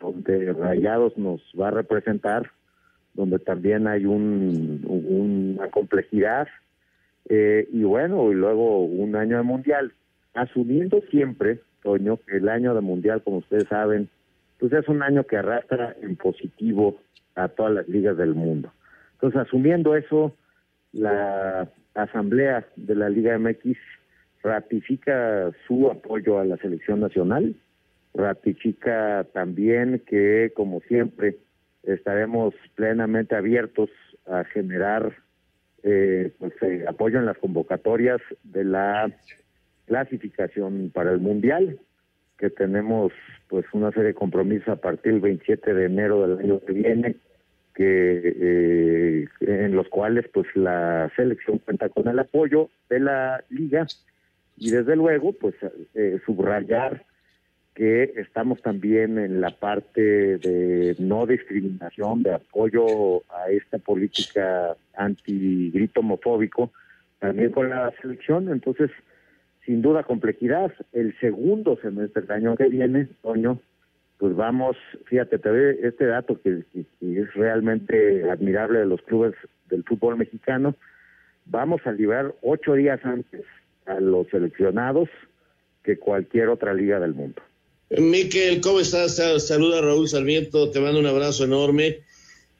[0.00, 2.50] donde Rayados nos va a representar
[3.16, 6.46] donde también hay un, una complejidad.
[7.28, 9.92] Eh, y bueno, y luego un año de mundial,
[10.34, 14.08] asumiendo siempre, Toño, que el año de mundial, como ustedes saben,
[14.60, 16.98] pues es un año que arrastra en positivo
[17.34, 18.72] a todas las ligas del mundo.
[19.14, 20.34] Entonces, asumiendo eso,
[20.92, 23.76] la Asamblea de la Liga MX
[24.42, 27.56] ratifica su apoyo a la selección nacional,
[28.14, 31.36] ratifica también que, como siempre,
[31.86, 33.90] estaremos plenamente abiertos
[34.26, 35.12] a generar
[35.82, 39.10] eh, pues, eh, apoyo en las convocatorias de la
[39.86, 41.78] clasificación para el mundial
[42.38, 43.12] que tenemos
[43.48, 47.16] pues una serie de compromisos a partir del 27 de enero del año que viene
[47.74, 53.86] que eh, en los cuales pues la selección cuenta con el apoyo de la liga.
[54.56, 55.54] Y desde luego pues
[55.94, 57.04] eh, subrayar
[57.76, 60.00] que estamos también en la parte
[60.38, 66.72] de no discriminación, de apoyo a esta política anti-grito homofóbico,
[67.18, 68.50] también con la selección.
[68.50, 68.90] Entonces,
[69.66, 70.72] sin duda, complejidad.
[70.94, 73.60] El segundo semestre del año que viene, Toño,
[74.16, 79.34] pues vamos, fíjate, te ve este dato que, que es realmente admirable de los clubes
[79.68, 80.74] del fútbol mexicano.
[81.44, 83.44] Vamos a liberar ocho días antes
[83.84, 85.10] a los seleccionados
[85.82, 87.42] que cualquier otra liga del mundo.
[87.90, 89.16] Miquel, ¿cómo estás?
[89.46, 92.00] Saluda Raúl Sarmiento, te mando un abrazo enorme.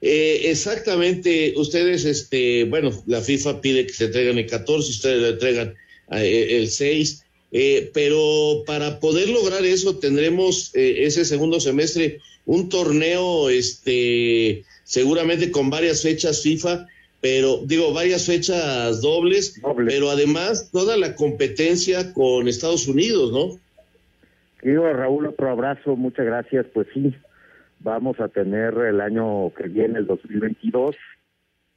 [0.01, 5.29] Eh, exactamente, ustedes, este, bueno, la FIFA pide que se entreguen el 14, ustedes le
[5.29, 5.75] entregan
[6.11, 12.69] eh, el 6, eh, pero para poder lograr eso tendremos eh, ese segundo semestre un
[12.69, 16.87] torneo, este, seguramente con varias fechas FIFA,
[17.19, 19.55] pero digo, varias fechas dobles,
[19.87, 23.59] pero además toda la competencia con Estados Unidos, ¿no?
[24.59, 26.65] Querido Raúl, otro abrazo, muchas gracias.
[26.73, 27.15] Pues sí,
[27.79, 30.95] vamos a tener el año que viene, el 2022,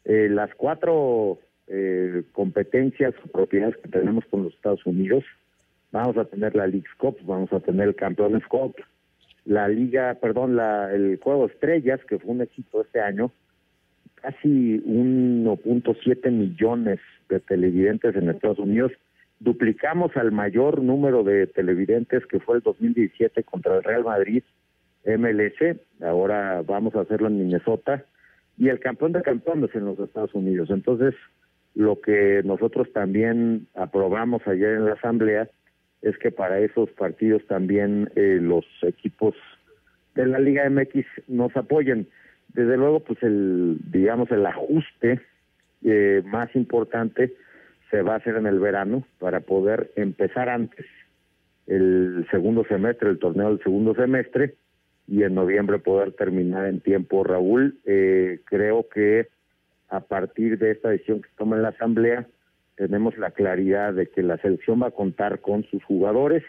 [0.05, 5.25] eh, las cuatro eh, competencias o propiedades que tenemos con los Estados Unidos.
[5.93, 8.77] Vamos a tener la League Cup, vamos a tener el Campeones Cup,
[9.45, 13.31] la Liga, perdón, la, el Juego Estrellas, que fue un éxito este año,
[14.15, 18.93] casi 1.7 millones de televidentes en Estados Unidos
[19.41, 24.45] duplicamos al mayor número de televidentes que fue el 2017 contra el Real Madrid
[25.05, 28.05] MLS, ahora vamos a hacerlo en Minnesota,
[28.59, 30.69] y el campeón de campeones en los Estados Unidos.
[30.71, 31.15] Entonces,
[31.75, 35.49] lo que nosotros también aprobamos ayer en la Asamblea
[36.03, 39.35] es que para esos partidos también eh, los equipos
[40.15, 42.09] de la Liga MX nos apoyen.
[42.49, 45.21] Desde luego, pues el, digamos, el ajuste
[45.83, 47.35] eh, más importante
[47.91, 50.87] se va a hacer en el verano para poder empezar antes
[51.67, 54.55] el segundo semestre, el torneo del segundo semestre,
[55.07, 57.25] y en noviembre poder terminar en tiempo.
[57.25, 59.29] Raúl, eh, creo que
[59.89, 62.27] a partir de esta decisión que toma la Asamblea,
[62.77, 66.45] tenemos la claridad de que la selección va a contar con sus jugadores,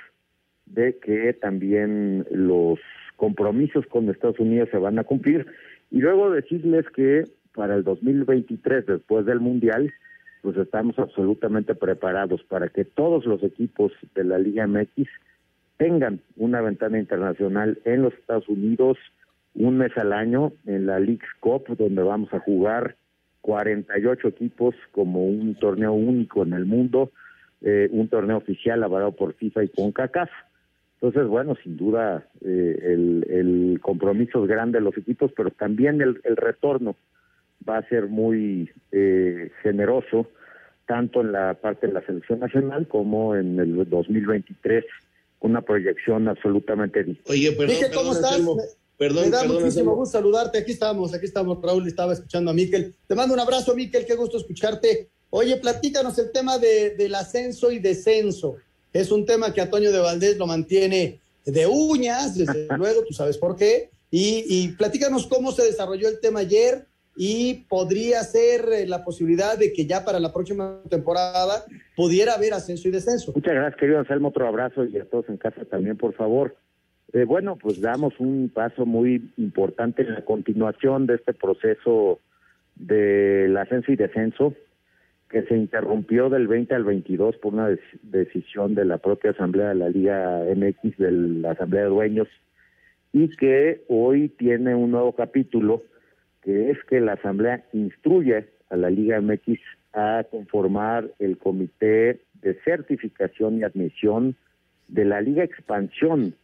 [0.66, 2.80] de que también los
[3.16, 5.46] compromisos con Estados Unidos se van a cumplir
[5.92, 9.94] y luego decirles que para el 2023, después del Mundial,
[10.42, 15.08] pues estamos absolutamente preparados para que todos los equipos de la Liga MX
[15.78, 18.98] tengan una ventana internacional en los Estados Unidos
[19.56, 22.96] un mes al año en la League Cup, donde vamos a jugar
[23.42, 27.12] 48 equipos como un torneo único en el mundo,
[27.62, 30.30] eh, un torneo oficial avalado por FIFA y CONCACAF.
[30.96, 36.00] Entonces, bueno, sin duda eh, el, el, compromiso es grande de los equipos, pero también
[36.02, 36.96] el, el retorno
[37.68, 40.28] va a ser muy eh, generoso,
[40.88, 44.86] tanto en la parte de la selección nacional como en el 2023,
[45.40, 47.32] con una proyección absolutamente distinta.
[47.32, 48.42] Oye, perdón, ¿cómo estás?
[48.98, 50.60] Perdón, me da muchísimo gusto saludarte.
[50.60, 51.60] Aquí estamos, aquí estamos.
[51.60, 52.94] Raúl estaba escuchando a Miquel.
[53.08, 54.06] Te mando un abrazo, Miquel.
[54.06, 55.10] Qué gusto escucharte.
[55.32, 58.58] Oye, platícanos el tema de, del ascenso y descenso.
[58.94, 63.38] Es un tema que Antonio de Valdés lo mantiene de uñas, desde luego, tú sabes
[63.40, 63.90] por qué.
[64.12, 69.58] Y, y platícanos cómo se desarrolló el tema ayer y podría ser eh, la posibilidad
[69.58, 71.64] de que ya para la próxima temporada
[71.96, 73.34] pudiera haber ascenso y descenso.
[73.36, 74.30] Muchas gracias, querido Anselmo.
[74.30, 76.56] Otro abrazo y a todos en casa también, por favor.
[77.14, 82.20] Eh, bueno, pues damos un paso muy importante en la continuación de este proceso
[82.76, 84.56] del ascenso y descenso
[85.30, 87.70] que se interrumpió del 20 al 22 por una
[88.04, 92.28] decisión de la propia Asamblea de la Liga MX, de la Asamblea de Dueños,
[93.14, 95.84] y que hoy tiene un nuevo capítulo,
[96.42, 99.60] que es que la Asamblea instruye a la Liga MX
[99.94, 104.36] a conformar el Comité de Certificación y Admisión
[104.88, 106.36] de la Liga Expansión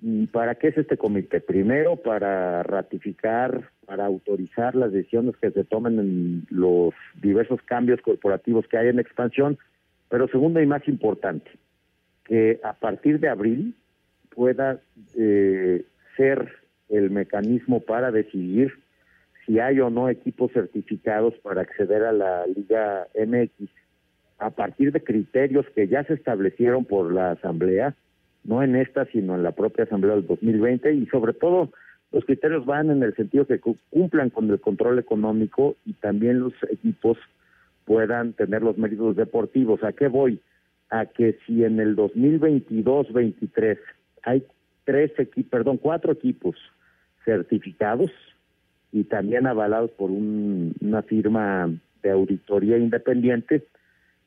[0.00, 1.40] ¿Y para qué es este comité?
[1.40, 8.68] Primero, para ratificar, para autorizar las decisiones que se tomen en los diversos cambios corporativos
[8.68, 9.58] que hay en expansión,
[10.08, 11.50] pero segundo y más importante,
[12.24, 13.74] que a partir de abril
[14.34, 14.80] pueda
[15.16, 15.84] eh,
[16.16, 16.48] ser
[16.90, 18.78] el mecanismo para decidir
[19.48, 23.70] si hay o no equipos certificados para acceder a la Liga MX
[24.38, 27.96] a partir de criterios que ya se establecieron por la Asamblea
[28.44, 31.70] no en esta, sino en la propia Asamblea del 2020 y sobre todo
[32.12, 33.58] los criterios van en el sentido que
[33.90, 37.18] cumplan con el control económico y también los equipos
[37.84, 39.82] puedan tener los méritos deportivos.
[39.82, 40.40] ¿A qué voy?
[40.90, 43.78] A que si en el 2022-23
[44.24, 44.46] hay
[44.84, 46.56] tres equipos, perdón, cuatro equipos
[47.24, 48.10] certificados
[48.92, 51.70] y también avalados por una firma
[52.02, 53.64] de auditoría independiente,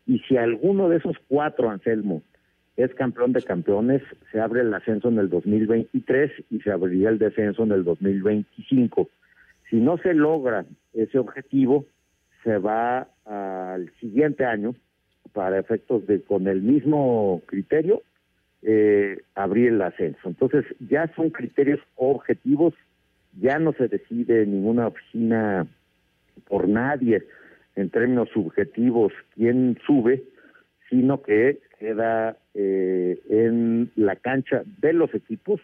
[0.05, 2.21] y si alguno de esos cuatro, Anselmo,
[2.77, 7.19] es campeón de campeones, se abre el ascenso en el 2023 y se abriría el
[7.19, 9.09] descenso en el 2025.
[9.69, 11.85] Si no se logra ese objetivo,
[12.43, 14.73] se va al siguiente año
[15.33, 18.01] para efectos de con el mismo criterio
[18.63, 20.27] eh, abrir el ascenso.
[20.27, 22.73] Entonces ya son criterios objetivos,
[23.39, 25.67] ya no se decide en ninguna oficina
[26.47, 27.23] por nadie
[27.75, 30.23] en términos subjetivos quién sube,
[30.89, 35.61] sino que queda eh, en la cancha de los equipos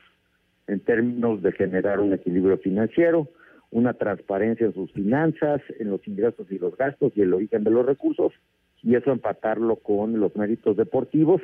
[0.68, 3.30] en términos de generar un equilibrio financiero,
[3.72, 7.72] una transparencia en sus finanzas, en los ingresos y los gastos y el origen de
[7.72, 8.34] los recursos,
[8.84, 11.42] y eso empatarlo con los méritos deportivos,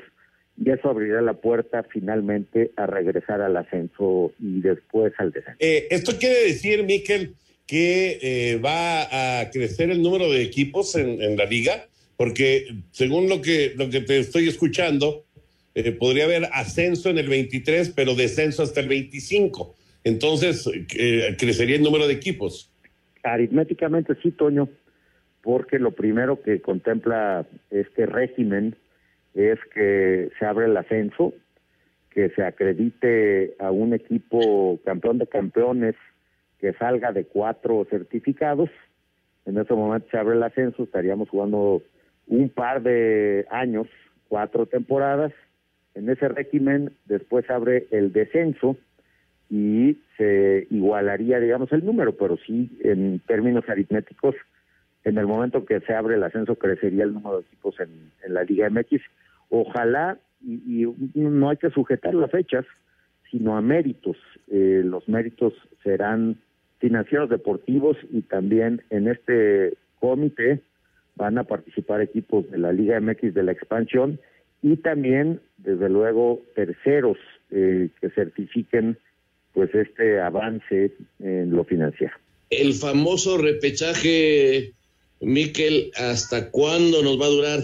[0.57, 5.57] y eso abrirá la puerta finalmente a regresar al ascenso y después al descenso.
[5.59, 7.35] Eh, esto quiere decir, Miquel,
[7.65, 11.87] que eh, va a crecer el número de equipos en, en la liga
[12.17, 15.25] porque según lo que, lo que te estoy escuchando,
[15.75, 19.75] eh, podría haber ascenso en el 23, pero descenso hasta el 25.
[20.03, 22.71] Entonces, eh, crecería el número de equipos.
[23.23, 24.69] Aritméticamente sí, Toño,
[25.41, 28.75] porque lo primero que contempla este régimen
[29.33, 31.33] es que se abre el ascenso,
[32.11, 35.95] que se acredite a un equipo campeón de campeones
[36.59, 38.69] que salga de cuatro certificados.
[39.45, 41.81] En ese momento se abre el ascenso, estaríamos jugando
[42.27, 43.87] un par de años,
[44.27, 45.33] cuatro temporadas.
[45.95, 48.77] En ese régimen después abre el descenso
[49.49, 54.35] y se igualaría, digamos, el número, pero sí en términos aritméticos,
[55.03, 58.43] en el momento que se abre el ascenso crecería el número de equipos en, la
[58.43, 59.01] Liga MX.
[59.49, 60.85] Ojalá, y,
[61.15, 62.65] no hay que sujetar las fechas,
[63.31, 64.17] sino a méritos.
[64.47, 66.37] Eh, los méritos serán
[66.79, 70.61] financieros deportivos y también en este comité
[71.15, 74.19] van a participar equipos de la Liga MX de la expansión
[74.61, 77.17] y también, desde luego, terceros
[77.51, 78.97] eh, que certifiquen
[79.53, 82.13] pues este avance en lo financiero.
[82.49, 84.73] El famoso repechaje,
[85.21, 87.59] Miquel, ¿hasta cuándo nos va a durar?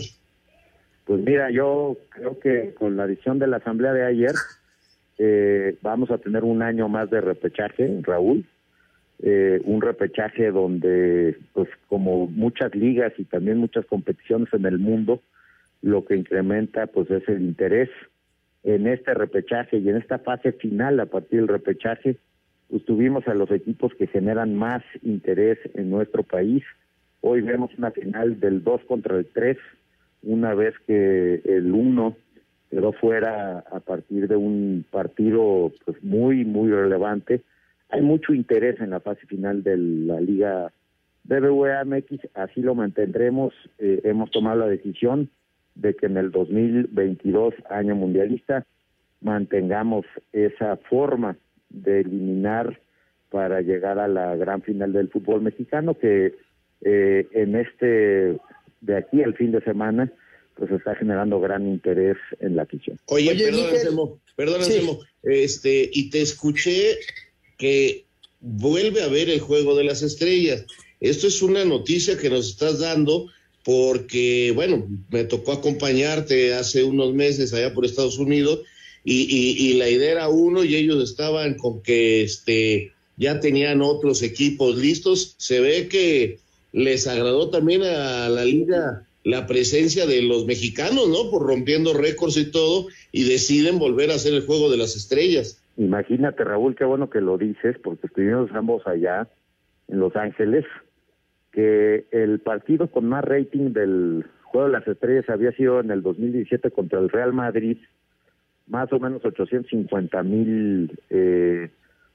[1.10, 4.34] Pues mira, yo creo que con la decisión de la asamblea de ayer
[5.18, 8.46] eh, vamos a tener un año más de repechaje, Raúl.
[9.24, 15.20] Eh, un repechaje donde, pues como muchas ligas y también muchas competiciones en el mundo,
[15.82, 17.90] lo que incrementa pues es el interés
[18.62, 22.18] en este repechaje y en esta fase final a partir del repechaje,
[22.70, 26.64] pues tuvimos a los equipos que generan más interés en nuestro país.
[27.22, 29.58] Hoy vemos una final del 2 contra el 3,
[30.24, 32.16] una vez que el 1
[32.70, 37.42] quedó fuera a partir de un partido pues muy, muy relevante.
[37.90, 40.72] Hay mucho interés en la fase final de la Liga
[41.24, 43.54] BBVA MX, así lo mantendremos.
[43.80, 45.30] Eh, hemos tomado la decisión
[45.76, 48.66] de que en el 2022, año mundialista,
[49.22, 51.38] mantengamos esa forma
[51.70, 52.80] de eliminar
[53.30, 56.36] para llegar a la gran final del fútbol mexicano que
[56.82, 58.40] eh, en este
[58.82, 60.12] de aquí al fin de semana
[60.56, 63.00] pues está generando gran interés en la afición.
[63.06, 63.34] Oye,
[64.36, 64.62] perdón,
[65.24, 66.98] este, y te escuché
[67.58, 68.06] que
[68.42, 70.66] vuelve a ver el juego de las estrellas.
[71.00, 73.28] Esto es una noticia que nos estás dando
[73.64, 78.62] porque, bueno, me tocó acompañarte hace unos meses allá por Estados Unidos
[79.04, 84.78] y, la idea era uno y ellos estaban con que este, ya tenían otros equipos
[84.78, 85.36] listos.
[85.38, 86.40] Se ve que
[86.72, 91.30] les agradó también a la liga la presencia de los mexicanos, ¿no?
[91.30, 95.62] Por rompiendo récords y todo, y deciden volver a hacer el juego de las estrellas.
[95.78, 99.28] Imagínate, Raúl, qué bueno que lo dices, porque estuvimos ambos allá
[99.88, 100.66] en Los Ángeles
[101.52, 106.02] que el partido con más rating del Juego de las Estrellas había sido en el
[106.02, 107.78] 2017 contra el Real Madrid,
[108.68, 111.70] más o menos 850 mil eh,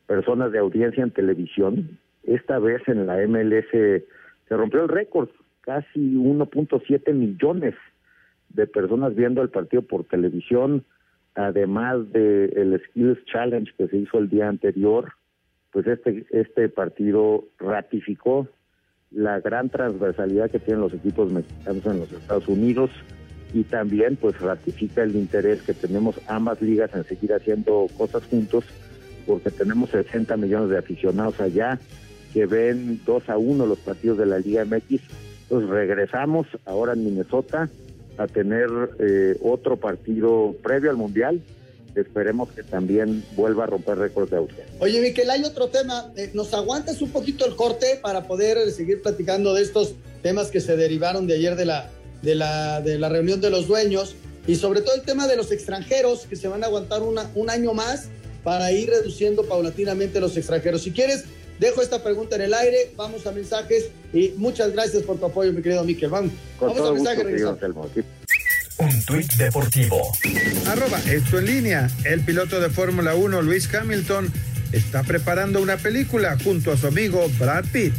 [0.06, 1.98] personas de audiencia en televisión.
[2.24, 4.02] Esta vez en la MLS
[4.48, 5.28] se rompió el récord,
[5.60, 7.74] casi 1.7 millones
[8.50, 10.84] de personas viendo el partido por televisión,
[11.34, 15.12] además de el Skills Challenge que se hizo el día anterior,
[15.72, 18.48] pues este este partido ratificó
[19.10, 22.90] la gran transversalidad que tienen los equipos mexicanos en los Estados Unidos
[23.52, 28.64] y también pues ratifica el interés que tenemos ambas ligas en seguir haciendo cosas juntos
[29.26, 31.78] porque tenemos 60 millones de aficionados allá
[32.34, 35.00] que ven 2 a 1 los partidos de la Liga MX.
[35.42, 37.70] Entonces regresamos ahora en Minnesota
[38.18, 38.68] a tener
[38.98, 41.40] eh, otro partido previo al Mundial
[41.94, 44.66] esperemos que también vuelva a romper récords de audiencia.
[44.80, 46.12] Oye, Miquel, hay otro tema.
[46.16, 50.60] Eh, ¿Nos aguantas un poquito el corte para poder seguir platicando de estos temas que
[50.60, 51.90] se derivaron de ayer de la,
[52.22, 54.16] de la, de la reunión de los dueños?
[54.46, 57.48] Y sobre todo el tema de los extranjeros, que se van a aguantar una, un
[57.48, 58.08] año más
[58.42, 60.82] para ir reduciendo paulatinamente los extranjeros.
[60.82, 61.24] Si quieres,
[61.58, 65.52] dejo esta pregunta en el aire, vamos a mensajes y muchas gracias por tu apoyo,
[65.52, 66.10] mi querido Miquel.
[66.10, 67.24] Vamos, vamos a mensajes.
[68.76, 70.00] Un tuit deportivo.
[70.66, 71.90] Arroba esto en línea.
[72.04, 74.32] El piloto de Fórmula 1, Luis Hamilton,
[74.72, 77.94] está preparando una película junto a su amigo Brad Pitt.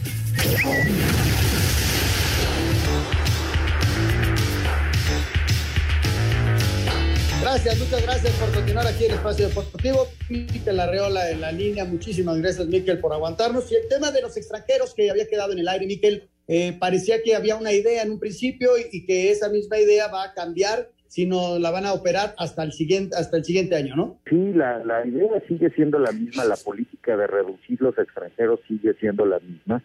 [7.46, 10.08] Gracias, muchas gracias por continuar aquí en Espacio Deportivo.
[10.32, 13.72] Miquel Arreola en la línea, muchísimas gracias, Miquel, por aguantarnos.
[13.72, 17.22] Y el tema de los extranjeros que había quedado en el aire, Miquel, eh, parecía
[17.22, 20.90] que había una idea en un principio y, que esa misma idea va a cambiar
[21.06, 24.18] si no la van a operar hasta el siguiente hasta el siguiente año, ¿no?
[24.28, 28.96] Sí, la, la idea sigue siendo la misma, la política de reducir los extranjeros sigue
[28.96, 29.84] siendo la misma,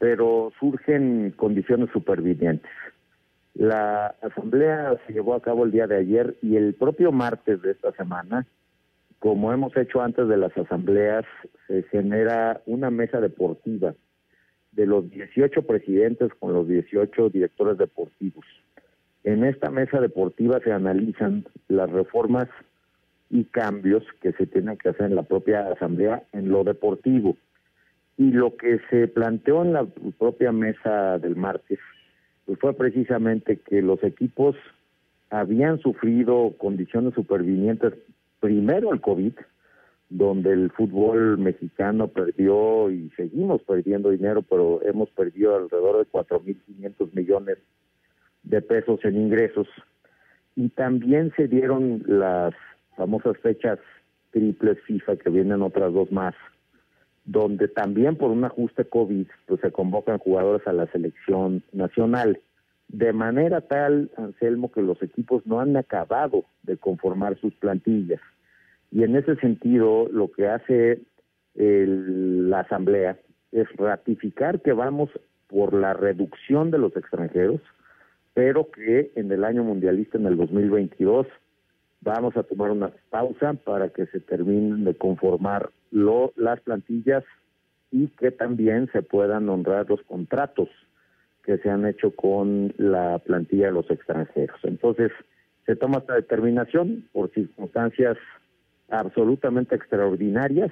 [0.00, 2.68] pero surgen condiciones supervivientes.
[3.54, 7.70] La asamblea se llevó a cabo el día de ayer y el propio martes de
[7.70, 8.46] esta semana,
[9.20, 11.24] como hemos hecho antes de las asambleas,
[11.68, 13.94] se genera una mesa deportiva
[14.72, 18.44] de los 18 presidentes con los 18 directores deportivos.
[19.22, 22.48] En esta mesa deportiva se analizan las reformas
[23.30, 27.36] y cambios que se tienen que hacer en la propia asamblea en lo deportivo.
[28.16, 29.86] Y lo que se planteó en la
[30.18, 31.78] propia mesa del martes
[32.46, 34.56] pues fue precisamente que los equipos
[35.30, 37.94] habían sufrido condiciones supervivientes
[38.40, 39.32] primero el COVID,
[40.10, 47.14] donde el fútbol mexicano perdió y seguimos perdiendo dinero, pero hemos perdido alrededor de 4.500
[47.14, 47.58] millones
[48.42, 49.66] de pesos en ingresos.
[50.54, 52.54] Y también se dieron las
[52.96, 53.78] famosas fechas
[54.30, 56.34] triples FIFA, que vienen otras dos más,
[57.24, 62.40] donde también por un ajuste COVID pues se convocan jugadores a la selección nacional.
[62.88, 68.20] De manera tal, Anselmo, que los equipos no han acabado de conformar sus plantillas
[68.90, 71.00] Y en ese sentido, lo que hace
[71.56, 73.18] el- la Asamblea
[73.50, 75.10] es ratificar que vamos
[75.48, 77.60] por la reducción de los extranjeros,
[78.34, 81.26] pero que en el año mundialista, en el 2022,
[82.04, 87.24] vamos a tomar una pausa para que se terminen de conformar lo- las plantillas
[87.90, 90.68] y que también se puedan honrar los contratos
[91.44, 94.58] que se han hecho con la plantilla de los extranjeros.
[94.64, 95.10] Entonces,
[95.66, 98.16] se toma esta determinación por circunstancias
[98.90, 100.70] absolutamente extraordinarias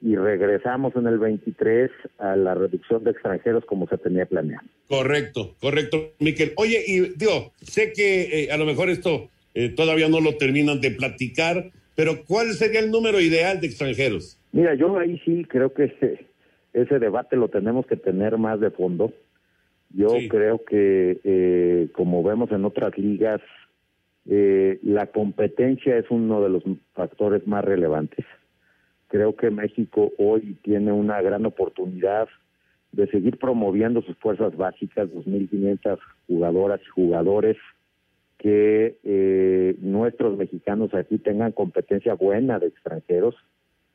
[0.00, 4.66] y regresamos en el 23 a la reducción de extranjeros como se tenía planeado.
[4.88, 6.52] Correcto, correcto, Miquel.
[6.56, 10.80] Oye, y digo, sé que eh, a lo mejor esto eh, todavía no lo terminan
[10.80, 14.38] de platicar, pero ¿cuál sería el número ideal de extranjeros?
[14.52, 16.26] Mira, yo ahí sí creo que ese,
[16.72, 19.12] ese debate lo tenemos que tener más de fondo.
[19.90, 23.40] Yo creo que, eh, como vemos en otras ligas,
[24.26, 26.62] eh, la competencia es uno de los
[26.94, 28.24] factores más relevantes.
[29.08, 32.28] Creo que México hoy tiene una gran oportunidad
[32.92, 37.56] de seguir promoviendo sus fuerzas básicas, 2.500 jugadoras y jugadores,
[38.42, 43.36] que eh, nuestros mexicanos aquí tengan competencia buena de extranjeros.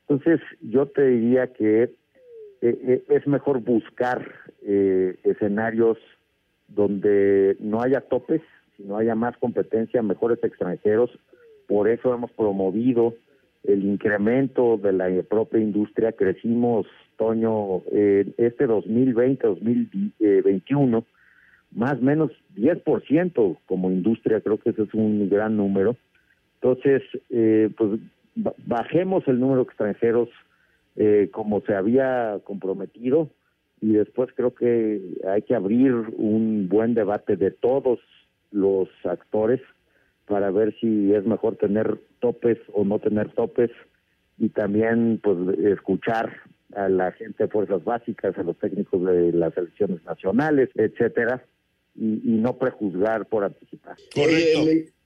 [0.08, 1.90] Entonces, yo te diría que eh,
[2.62, 4.26] eh, es mejor buscar
[4.62, 5.98] eh, escenarios
[6.66, 8.40] donde no haya topes,
[8.78, 11.10] sino haya más competencia, mejores extranjeros.
[11.66, 13.16] Por eso hemos promovido
[13.64, 16.12] el incremento de la propia industria.
[16.12, 16.86] Crecimos,
[17.18, 21.04] Toño, este 2020-2021,
[21.72, 25.96] más o menos 10% como industria, creo que ese es un gran número.
[26.60, 28.00] Entonces, eh, pues
[28.34, 30.28] ba- bajemos el número de extranjeros
[30.96, 33.30] eh, como se había comprometido
[33.80, 38.00] y después creo que hay que abrir un buen debate de todos
[38.50, 39.60] los actores
[40.26, 43.70] para ver si es mejor tener topes o no tener topes
[44.38, 46.32] y también pues escuchar
[46.74, 51.42] a la gente de fuerzas básicas, a los técnicos de las selecciones nacionales, etcétera,
[52.00, 53.96] y, y no prejuzgar por anticipar.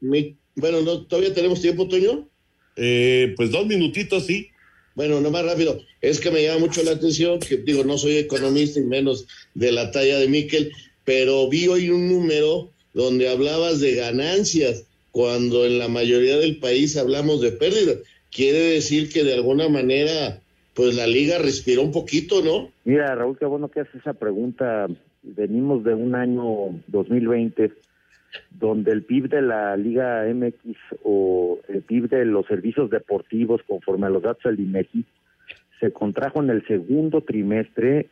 [0.01, 2.29] Mi- bueno, no, ¿todavía tenemos tiempo, Toño?
[2.77, 4.49] Eh, pues dos minutitos, sí.
[4.95, 5.81] Bueno, no más rápido.
[6.03, 9.73] Es que me llama mucho la atención, que digo, no soy economista y menos de
[9.73, 10.73] la talla de Miquel,
[11.05, 16.97] pero vi hoy un número donde hablabas de ganancias, cuando en la mayoría del país
[16.99, 17.99] hablamos de pérdidas.
[18.31, 20.42] Quiere decir que de alguna manera,
[20.75, 22.71] pues la liga respiró un poquito, ¿no?
[22.85, 24.89] Mira, Raúl, qué bueno que haces esa pregunta.
[25.23, 27.73] Venimos de un año 2020
[28.51, 34.07] donde el PIB de la Liga MX o el PIB de los servicios deportivos, conforme
[34.07, 35.05] a los datos del INEGI,
[35.81, 38.09] se contrajo en el segundo trimestre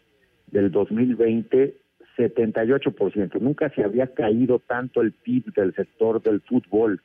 [0.48, 1.74] del 2020
[2.16, 3.40] 78%.
[3.40, 7.00] Nunca se había caído tanto el PIB del sector del fútbol.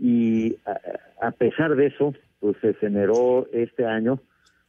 [0.00, 4.20] Y a, a pesar de eso, pues se generó este año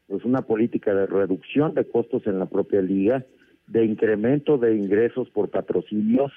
[0.10, 3.24] pues una política de reducción de costos en la propia liga,
[3.68, 6.32] de incremento de ingresos por patrocinios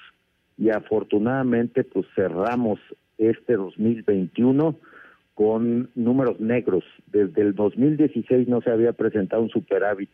[0.57, 2.79] y afortunadamente pues cerramos
[3.17, 4.77] este 2021
[5.33, 6.83] con números negros.
[7.07, 10.11] Desde el 2016 no se había presentado un superávit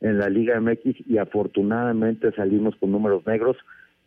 [0.00, 3.56] en la Liga MX y afortunadamente salimos con números negros.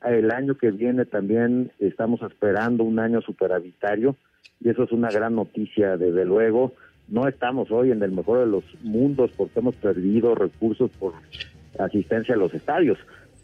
[0.05, 4.15] El año que viene también estamos esperando un año superavitario
[4.61, 6.73] y eso es una gran noticia, desde luego.
[7.07, 11.13] No estamos hoy en el mejor de los mundos porque hemos perdido recursos por
[11.77, 12.97] asistencia a los estadios,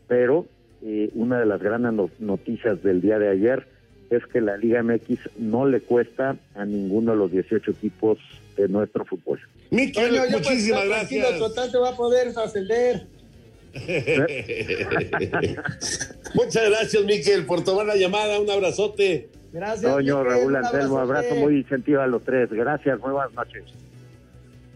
[0.07, 0.45] pero
[0.84, 3.68] eh, una de las grandes no- noticias del día de ayer
[4.09, 8.18] es que la Liga MX no le cuesta a ninguno de los 18 equipos
[8.57, 9.39] de nuestro fútbol.
[9.70, 11.39] Puedes muchísimas tranquilo, gracias.
[11.39, 13.05] Total te va a poder ascender.
[16.34, 18.39] Muchas gracias, Miquel, por tomar la llamada.
[18.39, 19.30] Un abrazote.
[19.54, 19.97] Gracias.
[19.97, 22.49] Miquel, Raúl, Anselmo, abrazo muy sentido a los tres.
[22.52, 23.64] Gracias, muy buenas noches.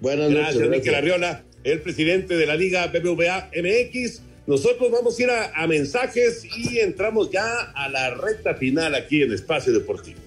[0.02, 0.70] Buenas Gracias, noches.
[0.70, 0.98] Miquel gracias.
[0.98, 4.22] Arriola, el presidente de la Liga BBVA MX.
[4.48, 9.24] Nosotros vamos a ir a, a mensajes y entramos ya a la recta final aquí
[9.24, 10.20] en Espacio Deportivo.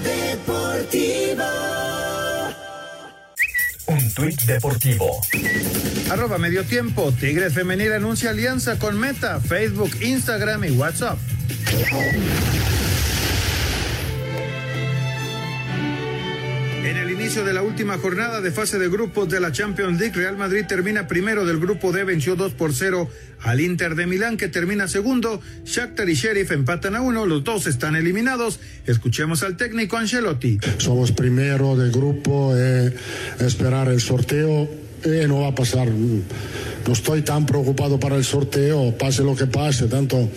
[0.00, 1.44] Deportivo.
[3.86, 5.20] Un tuit deportivo.
[6.10, 7.12] Arroba medio tiempo.
[7.12, 11.18] Tigres Femenil anuncia alianza con Meta, Facebook, Instagram y WhatsApp.
[17.32, 20.66] Inicio de la última jornada de fase de grupos de la Champions League, Real Madrid
[20.68, 23.08] termina primero del grupo D, venció 2 por 0
[23.40, 25.40] al Inter de Milán, que termina segundo.
[25.64, 28.60] Shakhtar y Sheriff empatan a uno, los dos están eliminados.
[28.84, 30.58] Escuchemos al técnico Ancelotti.
[30.76, 32.94] Somos primero del grupo, eh,
[33.40, 34.68] esperar el sorteo.
[35.04, 39.46] Eh, no va a pasar, no estoy tan preocupado para el sorteo, pase lo que
[39.46, 40.28] pase, tanto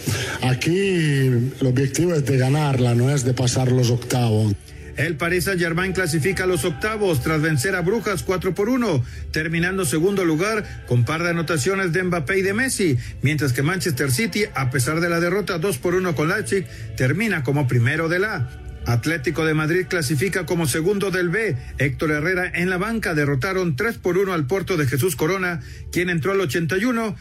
[0.41, 4.55] aquí el objetivo es de ganarla, no es de pasar los octavos.
[4.97, 9.83] El Paris Saint-Germain clasifica a los octavos tras vencer a Brujas 4 por 1, terminando
[9.83, 14.45] segundo lugar con par de anotaciones de Mbappé y de Messi, mientras que Manchester City,
[14.53, 16.65] a pesar de la derrota 2 por 1 con Leipzig,
[16.95, 18.49] termina como primero de la.
[18.85, 21.57] Atlético de Madrid clasifica como segundo del B.
[21.79, 26.09] Héctor Herrera en la banca derrotaron 3 por 1 al Porto de Jesús Corona, quien
[26.09, 27.15] entró al 81.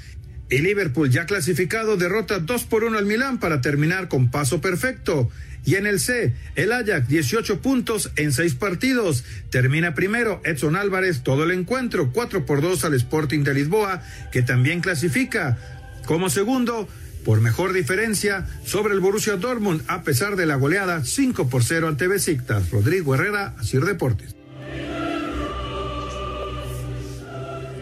[0.50, 5.30] Y Liverpool ya clasificado derrota 2 por 1 al Milán para terminar con paso perfecto.
[5.64, 9.24] Y en el C, el Ajax, 18 puntos en 6 partidos.
[9.50, 14.42] Termina primero Edson Álvarez todo el encuentro, 4 por 2 al Sporting de Lisboa, que
[14.42, 15.56] también clasifica.
[16.04, 16.86] Como segundo,
[17.24, 21.88] por mejor diferencia sobre el Borussia Dortmund, a pesar de la goleada 5 por 0
[21.88, 22.70] ante Besiktas.
[22.70, 24.36] Rodrigo Herrera, Asir Deportes.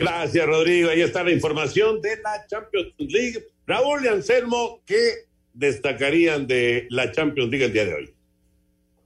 [0.02, 0.90] Gracias, Rodrigo.
[0.90, 3.44] Ahí está la información de la Champions League.
[3.66, 8.14] Raúl y Anselmo, ¿qué destacarían de la Champions League el día de hoy?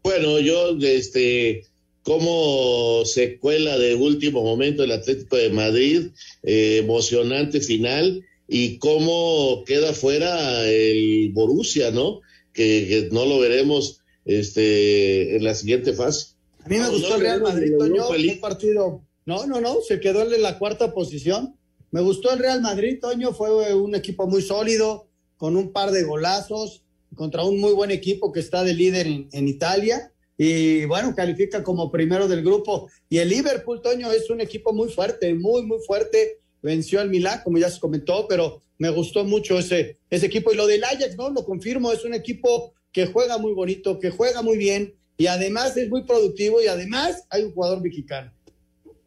[0.03, 1.65] Bueno, yo, este,
[2.03, 6.09] como secuela de último momento el Atlético de Madrid,
[6.43, 12.21] eh, emocionante final, y cómo queda fuera el Borussia, ¿no?
[12.53, 16.37] Que, que, no lo veremos este, en la siguiente fase.
[16.65, 19.06] A mí me no, gustó no, el Real Madrid, Toño, un partido.
[19.27, 21.57] No, no, no, se quedó en la cuarta posición.
[21.91, 26.05] Me gustó el Real Madrid, Toño, fue un equipo muy sólido, con un par de
[26.05, 30.13] golazos, contra un muy buen equipo que está de líder en, Italia.
[30.39, 32.89] Y bueno, califica como primero del grupo.
[33.09, 36.39] Y el Liverpool, Toño, es un equipo muy fuerte, muy, muy fuerte.
[36.63, 40.53] Venció al Milán, como ya se comentó, pero me gustó mucho ese, ese equipo.
[40.53, 41.31] Y lo del Ajax, ¿no?
[41.31, 45.77] Lo confirmo, es un equipo que juega muy bonito, que juega muy bien y además
[45.77, 48.33] es muy productivo y además hay un jugador mexicano.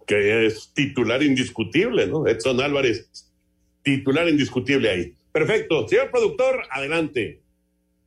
[0.09, 2.25] Que es titular indiscutible, ¿no?
[2.25, 3.29] Edson Álvarez,
[3.83, 5.13] titular indiscutible ahí.
[5.31, 5.87] Perfecto.
[5.87, 7.43] Señor productor, adelante.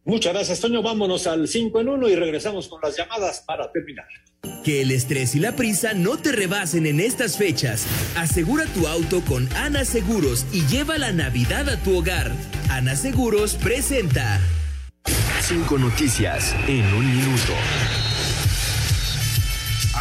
[0.04, 0.82] Muchas gracias, Toño.
[0.82, 4.08] Vámonos al 5 en 1 y regresamos con las llamadas para terminar.
[4.64, 7.86] Que el estrés y la prisa no te rebasen en estas fechas.
[8.16, 12.32] Asegura tu auto con Ana Seguros y lleva la Navidad a tu hogar.
[12.68, 14.40] Ana Seguros presenta.
[15.40, 17.52] Cinco noticias en un minuto.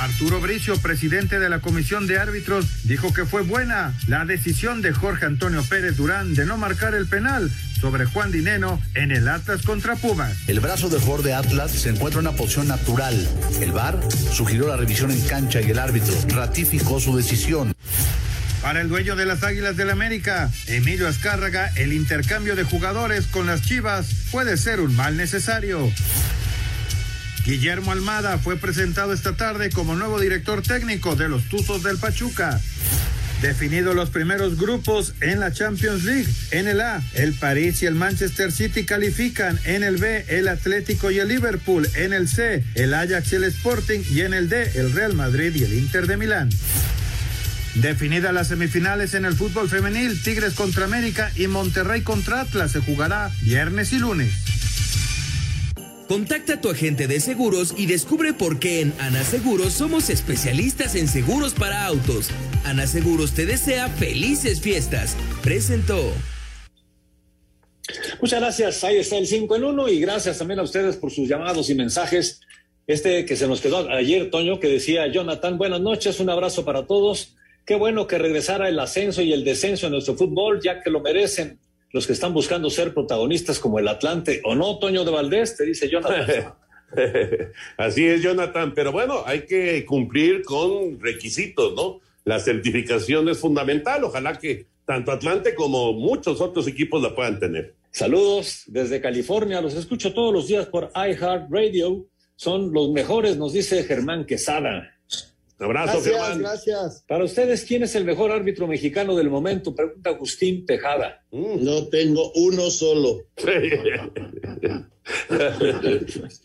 [0.02, 4.94] Arturo Bricio, presidente de la Comisión de Árbitros, dijo que fue buena la decisión de
[4.94, 9.62] Jorge Antonio Pérez Durán de no marcar el penal sobre Juan Dineno en el Atlas
[9.62, 10.36] contra Pumas.
[10.48, 13.16] El brazo del jugador de Atlas se encuentra en una posición natural.
[13.62, 14.00] El VAR
[14.34, 17.76] sugirió la revisión en cancha y el árbitro ratificó su decisión.
[18.64, 23.46] Para el dueño de las Águilas del América, Emilio Azcárraga, el intercambio de jugadores con
[23.46, 25.92] las Chivas puede ser un mal necesario.
[27.46, 32.62] Guillermo Almada fue presentado esta tarde como nuevo director técnico de los Tuzos del Pachuca.
[33.42, 36.28] Definidos los primeros grupos en la Champions League.
[36.52, 39.60] En el A, el París y el Manchester City califican.
[39.66, 41.90] En el B, el Atlético y el Liverpool.
[41.96, 44.02] En el C, el Ajax y el Sporting.
[44.12, 46.50] Y en el D, el Real Madrid y el Inter de Milán.
[47.74, 52.82] Definidas las semifinales en el fútbol femenil, Tigres contra América y Monterrey contra Atlas se
[52.82, 54.32] jugará viernes y lunes.
[56.12, 60.96] Contacta a tu agente de seguros y descubre por qué en Ana Seguros somos especialistas
[60.96, 62.32] en seguros para autos.
[62.66, 65.16] Ana Seguros te desea felices fiestas.
[65.42, 66.12] Presentó.
[68.20, 68.84] Muchas gracias.
[68.84, 71.76] Ahí está el 5 en 1 y gracias también a ustedes por sus llamados y
[71.76, 72.42] mensajes.
[72.88, 76.88] Este que se nos quedó ayer, Toño, que decía Jonathan, buenas noches, un abrazo para
[76.88, 77.38] todos.
[77.66, 81.00] Qué bueno que regresara el ascenso y el descenso en nuestro fútbol, ya que lo
[81.00, 81.58] merecen
[81.94, 85.58] los que están buscando ser protagonistas como el Atlante, ¿o no, Toño de Valdés?
[85.58, 86.54] Te dice Jonathan.
[87.78, 92.02] Así es, Jonathan, pero bueno, hay que cumplir con requisitos, ¿no?
[92.24, 97.74] La certificación es fundamental, ojalá que tanto Atlante como muchos otros equipos la puedan tener.
[97.92, 103.84] Saludos desde California, los escucho todos los días por iHeartRadio, son los mejores, nos dice
[103.84, 104.96] Germán Quesada.
[105.62, 106.40] Abrazo, gracias, Germán.
[106.40, 107.04] gracias.
[107.08, 109.74] Para ustedes, ¿quién es el mejor árbitro mexicano del momento?
[109.76, 111.24] Pregunta Agustín Tejada.
[111.32, 113.26] No tengo uno solo.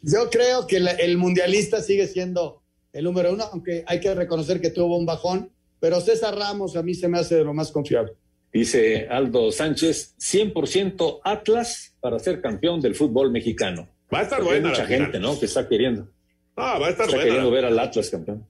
[0.03, 2.63] Yo creo que el mundialista sigue siendo
[2.93, 5.51] el número uno, aunque hay que reconocer que tuvo un bajón,
[5.81, 8.13] pero César Ramos a mí se me hace de lo más confiable.
[8.53, 13.89] Dice Aldo Sánchez, 100% Atlas para ser campeón del fútbol mexicano.
[14.13, 15.03] Va a estar Porque hay buena mucha la final.
[15.03, 15.39] gente, ¿no?
[15.39, 16.09] Que está queriendo.
[16.55, 17.25] Ah, va a estar está buena.
[17.25, 18.47] queriendo ver al Atlas campeón.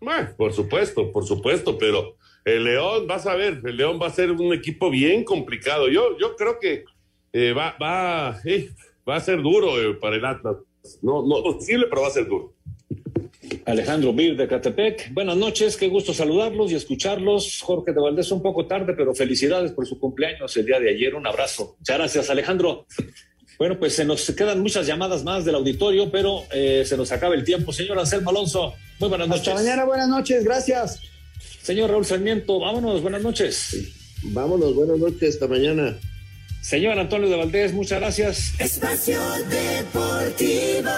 [0.00, 4.10] Bueno, por supuesto, por supuesto, pero el León, vas a ver, el León va a
[4.10, 5.88] ser un equipo bien complicado.
[5.88, 6.84] Yo, yo creo que
[7.32, 8.70] eh, va, va, eh,
[9.08, 10.56] va a ser duro eh, para el Atlas.
[11.02, 12.54] No, no posible, pero va a ser duro.
[13.66, 15.12] Alejandro Bir de Catepec.
[15.12, 17.60] Buenas noches, qué gusto saludarlos y escucharlos.
[17.62, 21.14] Jorge de Valdés, un poco tarde, pero felicidades por su cumpleaños el día de ayer.
[21.14, 21.76] Un abrazo.
[21.78, 22.86] Muchas gracias, Alejandro.
[23.58, 27.34] Bueno, pues se nos quedan muchas llamadas más del auditorio, pero eh, se nos acaba
[27.34, 27.72] el tiempo.
[27.72, 29.48] Señor Anselmo Alonso, muy buenas noches.
[29.48, 31.00] Hasta mañana, buenas noches, gracias.
[31.62, 33.76] Señor Raúl Sarmiento, vámonos, buenas noches.
[34.22, 35.98] Vámonos, buenas noches, hasta mañana.
[36.60, 38.52] Señor Antonio de Valdés, muchas gracias.
[38.60, 40.90] Espacio Deportivo.